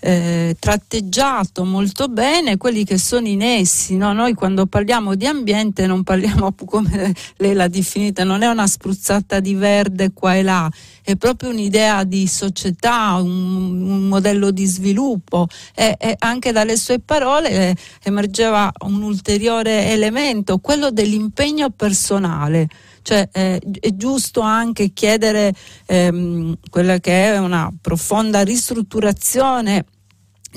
[0.00, 3.96] eh, tratteggiato molto bene quelli che sono i nessi.
[3.96, 4.12] No?
[4.12, 9.40] Noi quando parliamo di ambiente non parliamo come lei l'ha definita, non è una spruzzata
[9.40, 10.70] di verde qua e là,
[11.02, 16.98] è proprio un'idea di società, un, un modello di sviluppo e, e, anche dalle sue
[16.98, 22.68] parole eh, emergeva un ulteriore elemento, quello dell'impegno personale.
[23.06, 25.54] Cioè eh, è giusto anche chiedere
[25.86, 29.84] ehm, quella che è una profonda ristrutturazione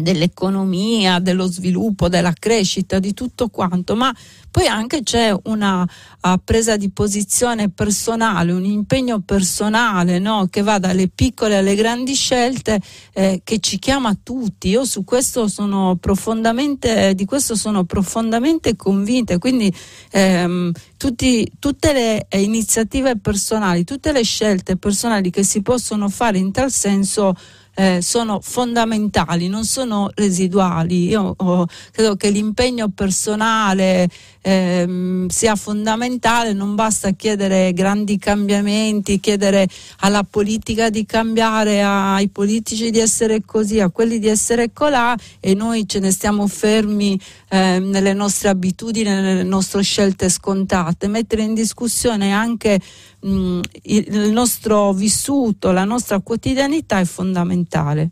[0.01, 4.13] dell'economia, dello sviluppo, della crescita, di tutto quanto, ma
[4.51, 10.47] poi anche c'è una uh, presa di posizione personale, un impegno personale no?
[10.49, 12.81] che va dalle piccole alle grandi scelte
[13.13, 14.69] eh, che ci chiama tutti.
[14.69, 19.37] Io su questo sono profondamente, di questo sono profondamente convinta.
[19.37, 19.71] Quindi
[20.11, 26.51] ehm, tutti, tutte le iniziative personali, tutte le scelte personali che si possono fare in
[26.51, 27.35] tal senso
[27.79, 31.07] eh, sono fondamentali, non sono residuali.
[31.07, 34.09] Io oh, credo che l'impegno personale
[34.41, 39.65] eh, sia fondamentale, non basta chiedere grandi cambiamenti, chiedere
[39.99, 45.53] alla politica di cambiare, ai politici di essere così, a quelli di essere colà e
[45.53, 47.17] noi ce ne stiamo fermi
[47.49, 51.07] eh, nelle nostre abitudini, nelle nostre scelte scontate.
[51.07, 52.79] Mettere in discussione anche
[53.19, 58.09] mh, il nostro vissuto, la nostra quotidianità è fondamentale.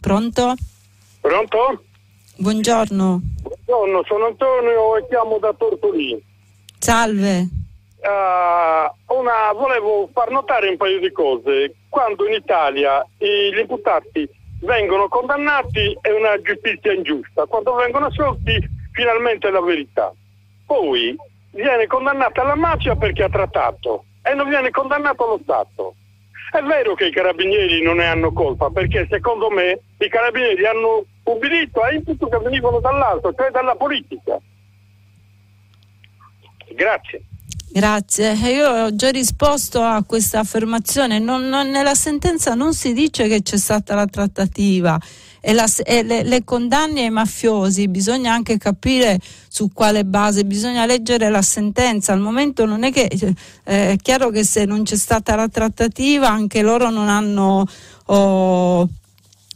[0.00, 0.54] Pronto?
[1.20, 1.84] Pronto?
[2.36, 3.22] Buongiorno.
[3.42, 6.22] Buongiorno, sono Antonio e chiamo da Tortolì.
[6.78, 7.48] Salve.
[8.04, 11.74] Uh, una, volevo far notare un paio di cose.
[11.88, 14.28] Quando in Italia gli imputati
[14.64, 18.58] vengono condannati è una giustizia ingiusta, quando vengono assolti
[18.92, 20.12] finalmente è la verità.
[20.66, 21.16] Poi
[21.50, 25.94] viene condannata la mafia perché ha trattato e non viene condannato lo Stato.
[26.50, 31.04] È vero che i carabinieri non ne hanno colpa, perché secondo me i carabinieri hanno
[31.24, 34.38] ubbidito a input che venivano dall'alto, cioè dalla politica.
[36.74, 37.22] Grazie.
[37.76, 43.26] Grazie, io ho già risposto a questa affermazione, non, non, nella sentenza non si dice
[43.26, 44.96] che c'è stata la trattativa.
[45.40, 49.18] E, la, e le, le, condanne ai mafiosi bisogna anche capire
[49.48, 54.30] su quale base, bisogna leggere la sentenza, al momento non è che eh, è chiaro
[54.30, 57.66] che se non c'è stata la trattativa anche loro non hanno...
[58.06, 58.88] Oh,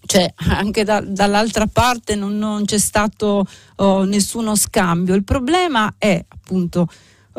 [0.05, 3.47] cioè anche da, dall'altra parte non, non c'è stato
[3.77, 5.15] oh, nessuno scambio.
[5.15, 6.89] Il problema è appunto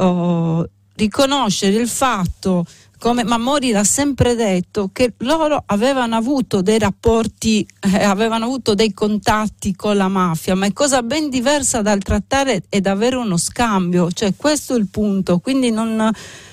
[0.04, 2.66] oh, riconoscere il fatto
[3.00, 8.93] come Mamori l'ha sempre detto, che loro avevano avuto dei rapporti, eh, avevano avuto dei
[8.93, 14.12] contatti con la mafia, ma è cosa ben diversa dal trattare ed avere uno scambio,
[14.12, 15.39] cioè questo è il punto.
[15.39, 16.12] Quindi non,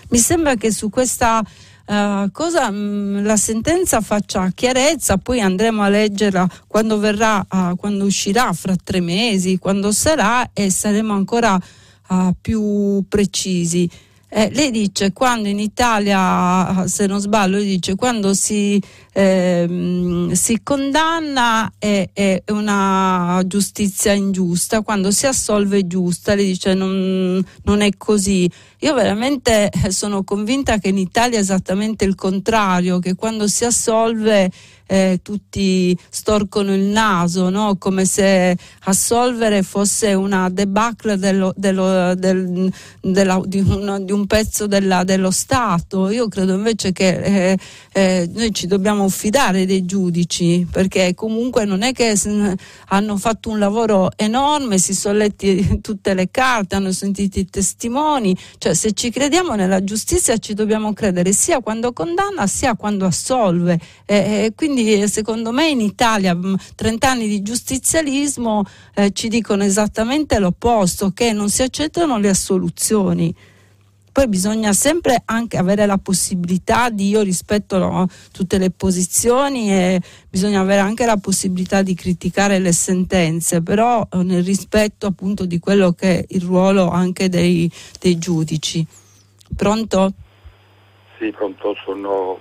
[0.08, 1.42] mi sembra che su questa
[1.86, 7.74] uh, cosa mh, mm, la sentenza faccia chiarezza, poi andremo a leggerla quando verrà, uh,
[7.74, 11.60] quando uscirà, fra tre mesi, quando sarà e saremo ancora
[12.08, 13.88] uh, più precisi.
[14.28, 18.82] Eh, lei dice quando in Italia, se non sbaglio, dice quando si,
[19.12, 26.74] ehm, si condanna è, è, una giustizia ingiusta, quando si assolve è giusta, lei dice
[26.74, 28.50] non, non è così.
[28.80, 33.64] Io veramente eh, sono convinta che in Italia è esattamente il contrario, che quando si
[33.64, 34.50] assolve
[34.86, 37.76] eh, tutti storcono il naso, no?
[37.76, 44.66] come se assolvere fosse una debacle dello, dello, del, della, di, un, di, un, pezzo
[44.66, 46.10] della, dello Stato.
[46.10, 47.58] Io credo invece che eh,
[47.92, 52.14] eh, noi ci dobbiamo fidare dei giudici, perché comunque non è che
[52.88, 58.36] hanno fatto un lavoro enorme, si sono letti tutte le carte, hanno sentito i testimoni,
[58.58, 63.78] cioè se ci crediamo nella giustizia ci dobbiamo credere sia quando condanna sia quando assolve.
[64.04, 66.36] Eh, quindi quindi secondo me in Italia
[66.74, 68.62] 30 anni di giustizialismo
[68.94, 73.34] eh, ci dicono esattamente l'opposto, che non si accettano le assoluzioni.
[74.12, 80.00] Poi bisogna sempre anche avere la possibilità di, io rispetto no, tutte le posizioni e
[80.28, 85.58] bisogna avere anche la possibilità di criticare le sentenze, però eh, nel rispetto appunto di
[85.58, 88.86] quello che è il ruolo anche dei, dei giudici.
[89.56, 90.12] Pronto?
[91.18, 92.38] Sì, pronto, sono...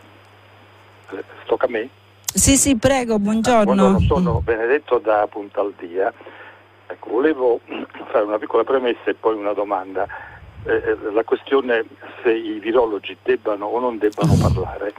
[1.11, 1.89] Eh, tocca a me?
[2.35, 3.63] Sì, sì, prego, buongiorno.
[3.63, 6.11] Buongiorno, sono Benedetto da Puntaldia.
[6.85, 7.61] Ecco, volevo
[8.11, 10.05] fare una piccola premessa e poi una domanda.
[10.65, 11.85] Eh, eh, la questione
[12.21, 14.93] se i virologi debbano o non debbano parlare.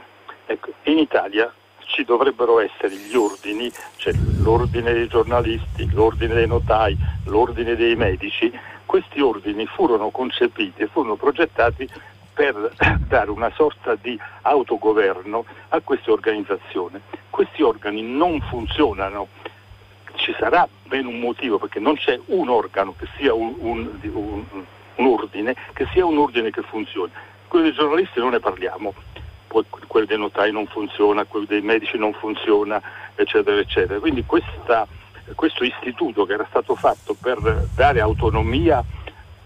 [0.47, 1.53] Ecco, in Italia
[1.85, 8.51] ci dovrebbero essere gli ordini, cioè l'ordine dei giornalisti, l'ordine dei notai, l'ordine dei medici.
[8.83, 11.87] Questi ordini furono concepiti e furono progettati
[12.37, 12.71] per
[13.09, 17.01] dare una sorta di autogoverno a queste organizzazioni.
[17.31, 19.27] Questi organi non funzionano,
[20.13, 24.45] ci sarà ben un motivo perché non c'è un organo che sia un, un, un,
[24.95, 27.11] un ordine, che sia un ordine che funzioni.
[27.47, 28.93] Quelli dei giornalisti non ne parliamo,
[29.47, 32.79] poi quelli dei notai non funziona, quelli dei medici non funziona,
[33.15, 33.99] eccetera, eccetera.
[33.99, 34.87] Quindi questa,
[35.33, 38.83] questo istituto che era stato fatto per dare autonomia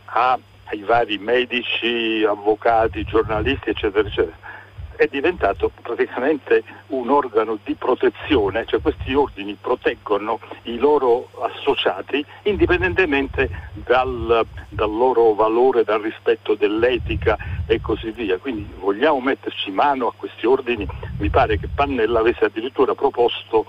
[0.05, 0.37] a
[0.71, 4.49] ai vari medici, avvocati, giornalisti, eccetera, eccetera.
[4.95, 13.49] È diventato praticamente un organo di protezione, cioè questi ordini proteggono i loro associati indipendentemente
[13.73, 17.35] dal, dal loro valore, dal rispetto dell'etica
[17.65, 18.37] e così via.
[18.37, 20.87] Quindi vogliamo metterci mano a questi ordini.
[21.17, 23.65] Mi pare che Pannella avesse addirittura proposto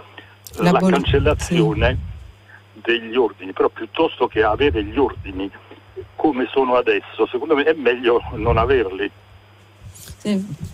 [0.56, 1.98] la, la cancellazione
[2.74, 2.80] sì.
[2.82, 5.50] degli ordini, però piuttosto che avere gli ordini
[6.16, 7.26] come sono adesso.
[7.30, 9.10] Secondo me è meglio non averli.
[10.18, 10.70] Sì.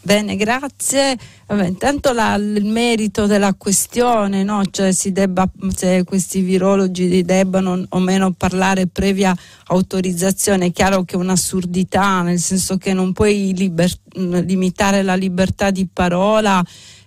[0.00, 1.16] Bene, grazie.
[1.46, 4.62] Vabbè, intanto la, il merito della questione, no?
[4.70, 9.34] cioè debba, se questi virologi debbano o meno parlare previa
[9.66, 15.70] autorizzazione, è chiaro che è un'assurdità, nel senso che non puoi liber, limitare la libertà
[15.70, 16.62] di parola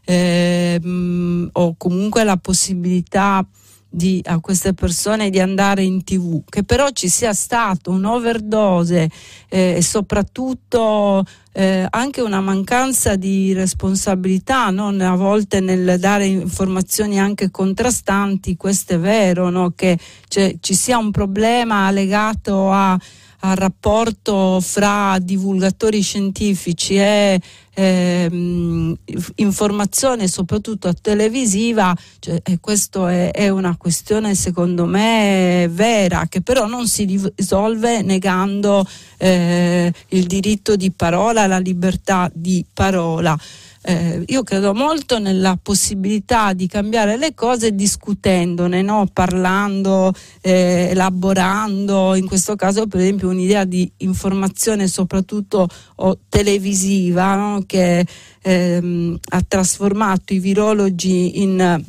[0.05, 0.79] eh,
[1.51, 3.45] o comunque la possibilità
[3.95, 9.09] di, a queste persone di andare in tv, che però ci sia stato un'overdose
[9.47, 14.89] eh, e soprattutto eh, anche una mancanza di responsabilità no?
[14.89, 19.71] a volte nel dare informazioni anche contrastanti, questo è vero, no?
[19.73, 19.97] che
[20.27, 22.99] ci sia un problema legato a
[23.49, 27.39] al rapporto fra divulgatori scientifici e
[27.73, 28.95] ehm,
[29.35, 36.65] informazione soprattutto televisiva, cioè, e questa è, è, una questione secondo me vera che però
[36.65, 43.37] non si risolve negando eh, il diritto di parola, la libertà di parola.
[43.87, 49.07] Eh, io credo molto nella possibilità di cambiare le cose discutendone, no?
[49.13, 55.67] parlando, eh, elaborando, in questo caso per esempio un'idea di informazione soprattutto
[55.97, 57.63] oh, televisiva no?
[57.67, 58.03] che
[58.41, 61.83] ehm, ha trasformato i virologi in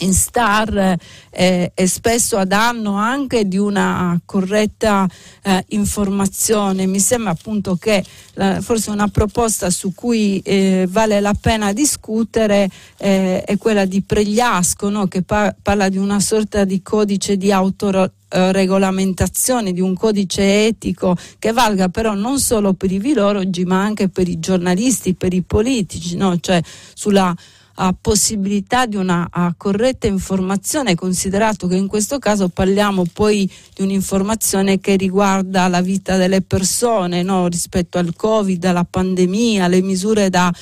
[0.00, 0.98] in star
[1.30, 5.08] eh, e spesso a danno anche di una corretta
[5.42, 6.86] eh, informazione.
[6.86, 8.04] Mi sembra appunto che
[8.34, 12.68] la, forse una proposta su cui eh, vale la pena discutere
[12.98, 15.06] eh, è quella di Pregliasco, no?
[15.06, 21.52] che pa- parla di una sorta di codice di autoregolamentazione, di un codice etico che
[21.52, 26.16] valga però non solo per i virologi ma anche per i giornalisti, per i politici,
[26.16, 26.38] no?
[26.40, 26.60] cioè
[26.94, 27.34] sulla
[27.82, 34.80] a possibilità di una corretta informazione, considerato che in questo caso parliamo poi di un'informazione
[34.80, 37.48] che riguarda la vita delle persone no?
[37.48, 40.52] rispetto al Covid, alla pandemia, alle misure da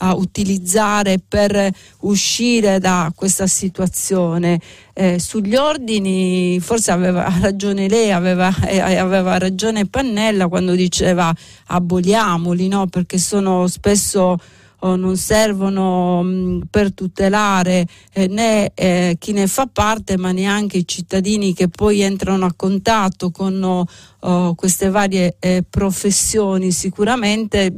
[0.00, 1.68] utilizzare per
[2.02, 4.60] uscire da questa situazione.
[4.92, 11.34] Eh, sugli ordini forse aveva ragione lei, aveva, eh, aveva, ragione Pannella quando diceva
[11.66, 12.86] aboliamoli, no?
[12.86, 14.38] perché sono spesso
[14.80, 20.32] oh, non servono mh, mm, per tutelare eh, né eh, chi ne fa parte ma
[20.32, 23.86] neanche i cittadini che poi entrano a contatto con
[24.20, 27.72] oh, queste varie eh, professioni sicuramente.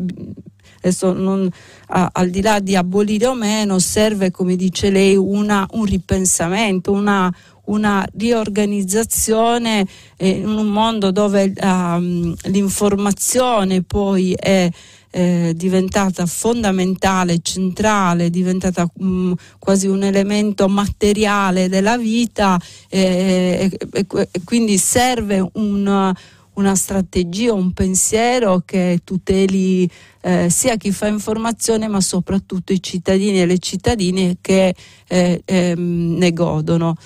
[0.82, 1.46] Adesso non,
[1.88, 6.90] a, al di là di abolire o meno serve come dice lei una, un ripensamento
[6.90, 7.30] una,
[7.70, 9.86] una riorganizzazione
[10.16, 14.68] eh, in un mondo dove um, l'informazione poi è
[15.12, 24.06] eh, diventata fondamentale, centrale, diventata mh, mm, quasi un elemento materiale della vita eh, e,
[24.06, 26.14] e, quindi serve un,
[26.52, 29.90] una strategia, un pensiero che tuteli
[30.20, 34.74] eh, sia chi fa informazione ma soprattutto i cittadini e le cittadine che
[35.08, 36.96] eh, ehm, ne godono.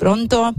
[0.00, 0.54] Pronto?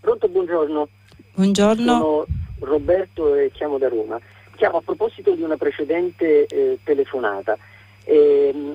[0.00, 0.88] Pronto, buongiorno.
[1.34, 1.98] Buongiorno.
[1.98, 2.26] Sono
[2.60, 4.18] Roberto e chiamo da Roma
[4.56, 7.58] chiamo a proposito di una precedente eh, telefonata.
[8.04, 8.74] Eh,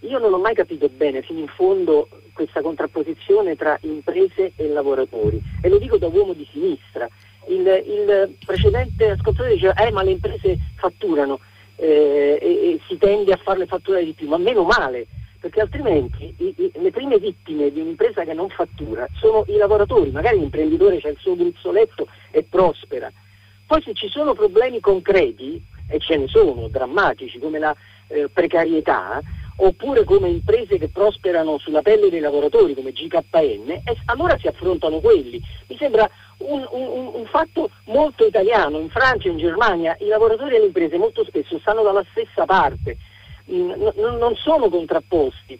[0.00, 5.40] io non ho mai capito bene fino in fondo questa contrapposizione tra imprese e lavoratori
[5.62, 7.08] e lo dico da uomo di sinistra.
[7.46, 11.40] Il, il precedente ascoltatore diceva eh ma le imprese fatturano
[11.76, 15.06] eh, e, e, si tende a farle fatturare di più, ma meno male,
[15.40, 20.10] perché altrimenti i, i, le prime vittime di un'impresa che non fattura sono i lavoratori,
[20.10, 23.10] magari l'imprenditore c'è il suo gruzzoletto e prospera
[23.68, 29.20] poi se ci sono problemi concreti, e ce ne sono, drammatici, come la eh, precarietà,
[29.56, 35.38] oppure come imprese che prosperano sulla pelle dei lavoratori come GKN, allora si affrontano quelli.
[35.66, 36.08] Mi sembra
[36.38, 38.78] un, un, un, fatto molto italiano.
[38.78, 42.96] In Francia, in Germania, i lavoratori e le imprese molto spesso stanno dalla stessa parte,
[43.50, 45.58] mm, n- non sono contrapposti.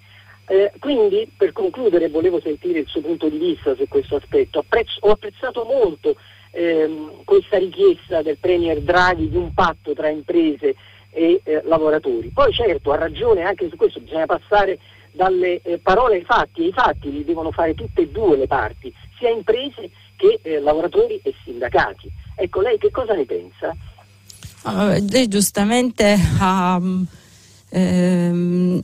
[0.51, 4.61] Eh, quindi, per concludere, volevo sentire il suo punto di vista su questo aspetto.
[4.61, 6.17] Apprezzo, ho apprezzato molto
[6.53, 10.75] ehm, questa richiesta del Premier Draghi di un patto tra imprese
[11.11, 12.29] e eh, lavoratori.
[12.29, 14.79] Poi certo ha ragione anche su questo, bisogna passare
[15.13, 18.47] dalle eh, parole ai fatti e i fatti li devono fare tutte e due le
[18.47, 22.11] parti, sia imprese che eh, lavoratori e sindacati.
[22.37, 23.77] Ecco, lei che cosa ne pensa?
[24.63, 26.79] Uh, lei giustamente ha...
[26.81, 27.07] Um,
[27.71, 28.81] ehm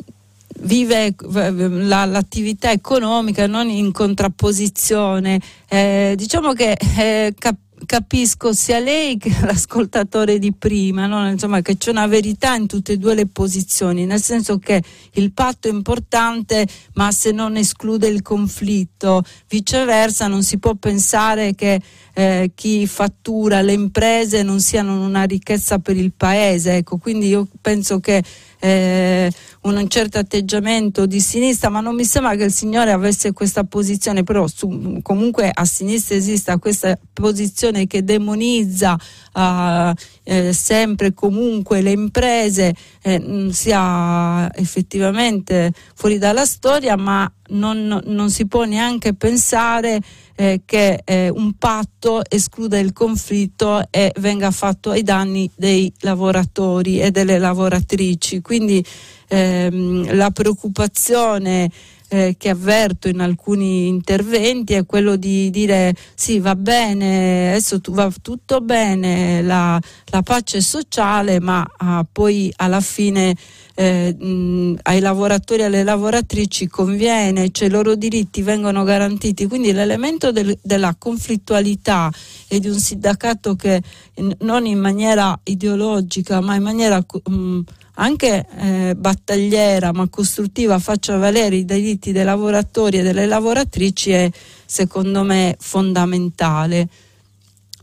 [0.61, 5.41] vive la, l'attività economica non in contrapposizione.
[5.69, 11.29] Eh, diciamo che eh, cap- capisco sia lei che l'ascoltatore di prima, no?
[11.29, 14.83] Insomma, che c'è una verità in tutte e due le posizioni, nel senso che
[15.15, 21.55] il patto è importante, ma se non esclude il conflitto, viceversa non si può pensare
[21.55, 21.81] che
[22.15, 26.77] eh, chi fattura le imprese non siano una ricchezza per il paese.
[26.77, 28.23] Ecco, quindi io penso che
[28.63, 29.31] Euh,
[29.65, 34.23] un certo atteggiamento di sinistra, ma non mi sembra che il Signore avesse questa posizione,
[34.23, 38.95] però su, comunque a sinistra esista questa posizione che demonizza
[39.33, 39.93] uh,
[40.23, 48.31] eh, sempre e comunque le imprese, eh, sia effettivamente fuori dalla storia, ma non, non
[48.31, 50.01] si può neanche pensare
[50.37, 57.01] eh, che eh, un patto escluda il conflitto e venga fatto ai danni dei lavoratori
[57.01, 58.41] e delle lavoratrici.
[58.41, 58.85] Quindi
[59.29, 61.71] ehm, la preoccupazione
[62.15, 67.93] eh, che avverto in alcuni interventi è quello di dire sì va bene, adesso tu,
[67.93, 73.35] va tutto bene, la, la pace sociale, ma ah, poi alla fine
[73.75, 79.73] eh, mh, ai lavoratori e alle lavoratrici conviene, cioè i loro diritti vengono garantiti, quindi
[79.73, 82.13] l'elemento del, della conflittualità
[82.47, 83.83] e di un sindacato che
[84.17, 87.61] in, non in maniera ideologica ma in maniera mh,
[87.95, 94.31] anche eh, battagliera ma costruttiva faccia valere i diritti dei lavoratori e delle lavoratrici è
[94.65, 96.89] secondo me fondamentale.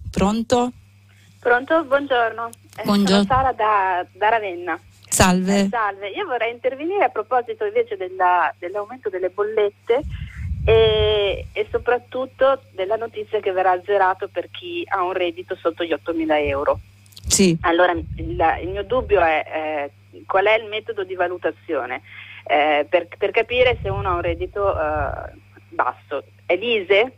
[0.09, 0.71] Pronto?
[1.39, 2.49] Pronto, buongiorno.
[2.77, 3.23] Eh, buongiorno.
[3.23, 4.79] Sono Sara da, da Ravenna.
[5.07, 5.59] Salve.
[5.59, 6.09] Eh, salve.
[6.09, 10.03] Io vorrei intervenire a proposito invece della, dell'aumento delle bollette
[10.65, 15.93] e, e, soprattutto della notizia che verrà azzerato per chi ha un reddito sotto gli
[15.93, 16.79] 8.000 euro.
[17.27, 17.57] Sì.
[17.61, 19.91] Allora il, il mio dubbio è eh,
[20.25, 22.01] qual è il metodo di valutazione
[22.45, 25.33] eh, per, per, capire se uno ha un reddito eh,
[25.69, 26.23] basso.
[26.45, 27.13] È l'ISE?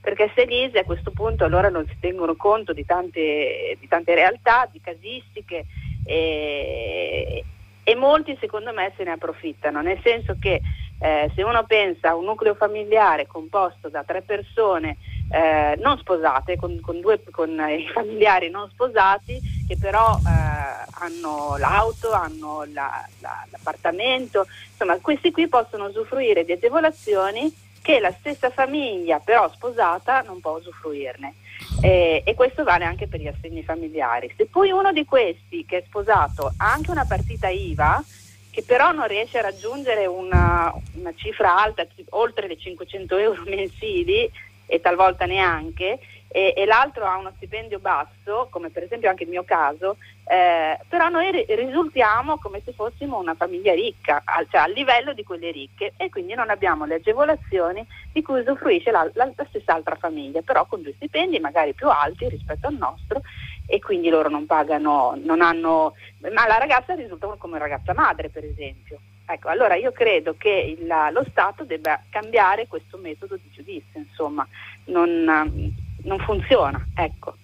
[0.00, 4.14] Perché se l'ISE a questo punto allora non si tengono conto di tante, di tante
[4.14, 5.64] realtà, di casistiche
[6.04, 7.44] e,
[7.82, 10.60] e molti secondo me se ne approfittano, nel senso che
[10.98, 14.96] eh, se uno pensa a un nucleo familiare composto da tre persone
[15.30, 21.56] eh, non sposate, con, con, due, con i familiari non sposati, che però eh, hanno
[21.58, 27.52] l'auto, hanno la, la, l'appartamento, insomma questi qui possono usufruire di agevolazioni
[27.82, 31.34] che la stessa famiglia però sposata non può usufruirne.
[31.82, 34.32] Eh, e questo vale anche per gli assegni familiari.
[34.36, 38.02] Se poi uno di questi che è sposato ha anche una partita IVA,
[38.50, 44.30] che però non riesce a raggiungere una, una cifra alta, oltre le 500 euro mensili
[44.66, 45.98] e talvolta neanche,
[46.34, 50.76] e, e, l'altro ha uno stipendio basso, come per esempio anche il mio caso, eh,
[50.88, 55.52] però noi risultiamo come se fossimo una famiglia ricca, al, cioè al livello di quelle
[55.52, 59.94] ricche e quindi non abbiamo le agevolazioni di cui usufruisce la, la, la stessa altra
[59.94, 63.20] famiglia, però con due stipendi magari più alti rispetto al nostro
[63.66, 65.94] e quindi loro non pagano, non hanno,
[66.32, 68.98] ma la ragazza risulta come ragazza madre per esempio.
[69.26, 74.46] Ecco, allora io credo che il, lo Stato debba cambiare questo metodo di giudizio, insomma,
[74.86, 75.72] non,
[76.02, 76.84] non funziona.
[76.94, 77.36] Ecco.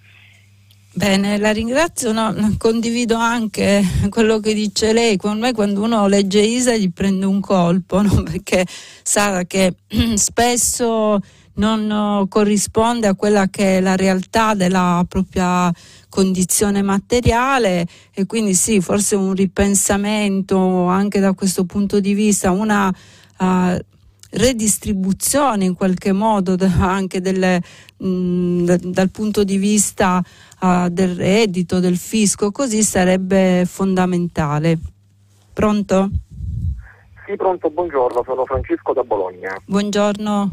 [0.92, 3.80] Bene, la ringrazio, no, condivido anche
[4.10, 8.22] quello che dice lei, con me quando uno legge Isa gli prende un colpo, no?
[8.28, 8.66] perché
[9.02, 9.74] sa che
[10.16, 11.20] spesso
[11.54, 15.72] non corrisponde a quella che è la realtà della propria
[16.10, 22.92] condizione materiale e quindi sì, forse un ripensamento anche da questo punto di vista, una
[23.38, 23.78] uh,
[24.32, 27.62] redistribuzione in qualche modo anche delle,
[27.96, 30.22] mh, mm, dal punto di vista
[30.60, 34.78] uh, del reddito, del fisco, così sarebbe fondamentale.
[35.54, 36.10] Pronto?
[37.26, 39.56] Sì, pronto, buongiorno, sono Francesco da Bologna.
[39.64, 40.50] Buongiorno.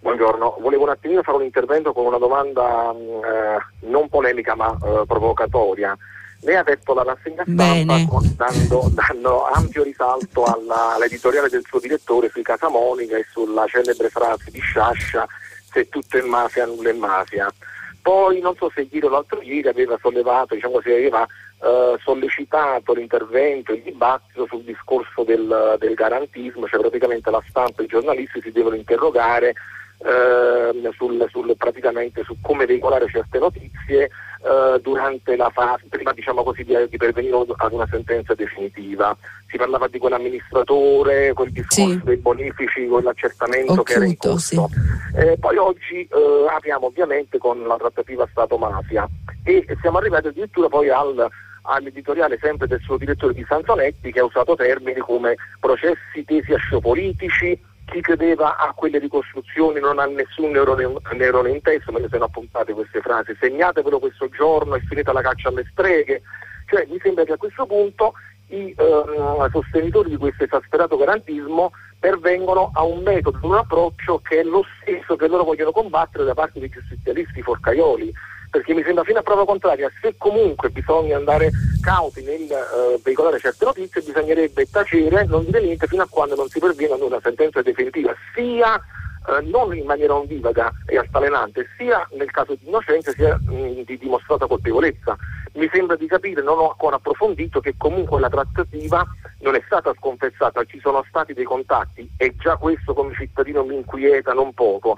[0.00, 4.70] Buongiorno, volevo un attimino fare un intervento con una domanda mm, eh, non polemica ma
[4.70, 5.96] eh, provocatoria.
[6.42, 12.28] Lei ha detto la rassegna stampa dando, dando, ampio risalto alla, all'editoriale del suo direttore
[12.28, 15.26] sui Casamonica e sulla celebre frase di Sciascia
[15.70, 17.52] se tutto è mafia nulla è mafia.
[18.00, 21.26] Poi non so se Ghiro l'altro ieri aveva sollevato, diciamo se aveva
[21.60, 27.86] eh, sollecitato l'intervento, il dibattito sul discorso del, del garantismo, cioè praticamente la stampa e
[27.86, 29.54] i giornalisti si devono interrogare
[29.98, 36.42] eh, sul, sul, praticamente su come veicolare certe notizie eh, durante la fase, prima diciamo
[36.42, 39.16] così, di, di, pervenire ad una sentenza definitiva.
[39.48, 42.00] Si parlava di quell'amministratore, quel discorso sì.
[42.04, 44.68] dei bonifici, quell'accertamento Occhiuto, che era in corso.
[44.68, 45.18] Sì.
[45.18, 49.08] Eh, poi oggi eh, apriamo ovviamente con la trattativa Stato-mafia
[49.42, 51.28] e siamo arrivati addirittura poi al
[51.68, 56.58] all'editoriale sempre del suo direttore di Santonetti che ha usato termini come processi tesi a
[56.68, 57.58] show politici,
[57.90, 62.24] chi credeva a quelle ricostruzioni non ha nessun neurone, neurone in testa, me ne sono
[62.24, 66.22] appuntate queste frasi, segnatevelo questo giorno, è finita la caccia alle streghe,
[66.66, 68.14] cioè mi sembra che a questo punto
[68.48, 74.42] i eh, sostenitori di questo esasperato garantismo pervengono a un metodo, un approccio che è
[74.42, 78.12] lo stesso che loro vogliono combattere da parte dei giustizialisti forcaioli
[78.50, 81.50] perché mi sembra fino a prova contraria, se comunque bisogna andare
[81.80, 86.48] cauti nel uh, veicolare certe notizie, bisognerebbe tacere, non dire niente fino a quando non
[86.48, 92.06] si perviene ad una sentenza definitiva, sia uh, non in maniera ondivaga e altalenante, sia
[92.12, 95.16] nel caso di innocenza sia mh, mm, di dimostrata colpevolezza.
[95.54, 99.04] Mi sembra di capire, non ho ancora approfondito, che comunque la trattativa
[99.40, 103.76] non è stata sconfessata, ci sono stati dei contatti e già questo come cittadino mi
[103.76, 104.96] inquieta non poco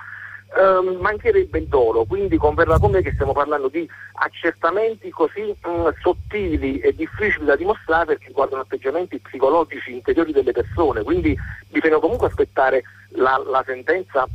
[0.56, 5.70] eh, mancherebbe il dolo, quindi converrà con me che stiamo parlando di accertamenti così mh,
[5.70, 11.36] mm, sottili e difficili da dimostrare perché riguardano atteggiamenti psicologici interiori delle persone, quindi
[11.68, 14.26] bisogna comunque aspettare la, la sentenza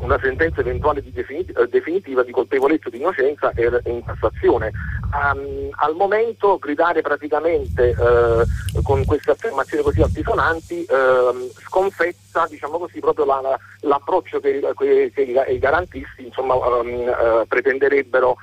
[0.00, 4.72] una sentenza eventuale di definit- eh, definitiva di colpevolezza di innocenza e in Cassazione.
[5.12, 12.98] Um, al momento gridare praticamente uh, con queste affermazioni così altisonanti uh, sconfessa diciamo così,
[12.98, 18.36] proprio la, la, l'approccio che, che, che, i garantisti insomma, um, uh, pretenderebbero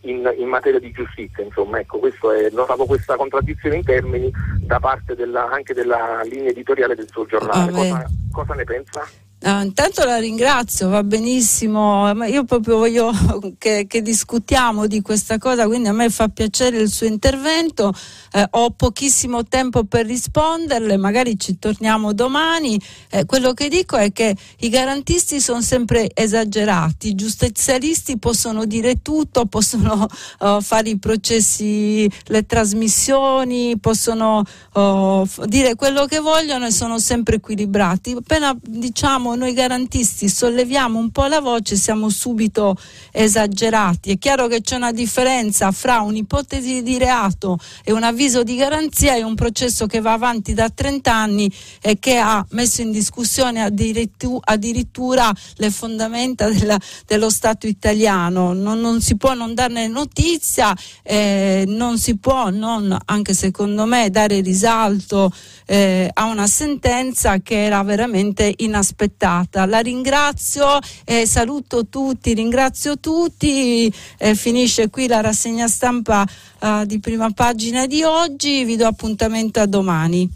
[0.00, 1.44] in, in, materia di giustizia.
[1.44, 4.30] Insomma, ecco, questo è, notavo questa contraddizione in termini
[4.60, 7.70] da parte della, anche della linea editoriale del suo giornale.
[7.70, 9.06] Cosa, cosa ne pensa?
[9.44, 13.12] Uh, intanto la ringrazio, va benissimo, ma io proprio voglio
[13.58, 17.92] che, che, discutiamo di questa cosa, quindi a me fa piacere il suo intervento,
[18.32, 22.80] eh, ho pochissimo tempo per risponderle, magari ci torniamo domani.
[23.10, 29.02] Eh, quello che dico è che i garantisti sono sempre esagerati, i giustizialisti possono dire
[29.02, 30.08] tutto, possono
[30.38, 34.42] uh, fare i processi, le trasmissioni, possono
[34.72, 38.12] uh, dire quello che vogliono e sono sempre equilibrati.
[38.12, 42.76] Appena diciamo noi garantisti solleviamo un po' la voce siamo subito
[43.10, 44.12] esagerati.
[44.12, 49.14] È chiaro che c'è una differenza fra un'ipotesi di reato e un avviso di garanzia
[49.16, 51.50] e un processo che va avanti da 30 anni
[51.80, 58.52] e che ha messo in discussione addirittura le fondamenta della, dello Stato italiano.
[58.52, 64.10] Non, non, si può non darne notizia, eh, non si può non, anche secondo me,
[64.10, 65.32] dare risalto
[65.66, 69.23] eh, a una sentenza che era veramente inaspettata.
[69.24, 76.26] La ringrazio e saluto tutti, ringrazio tutti, eh, finisce qui la rassegna stampa
[76.60, 80.28] eh, di prima pagina di oggi, vi do appuntamento a domani.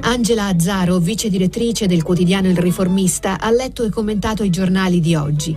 [0.00, 5.14] Angela Azzaro, vice direttrice del quotidiano Il Riformista, ha letto e commentato i giornali di
[5.14, 5.56] oggi.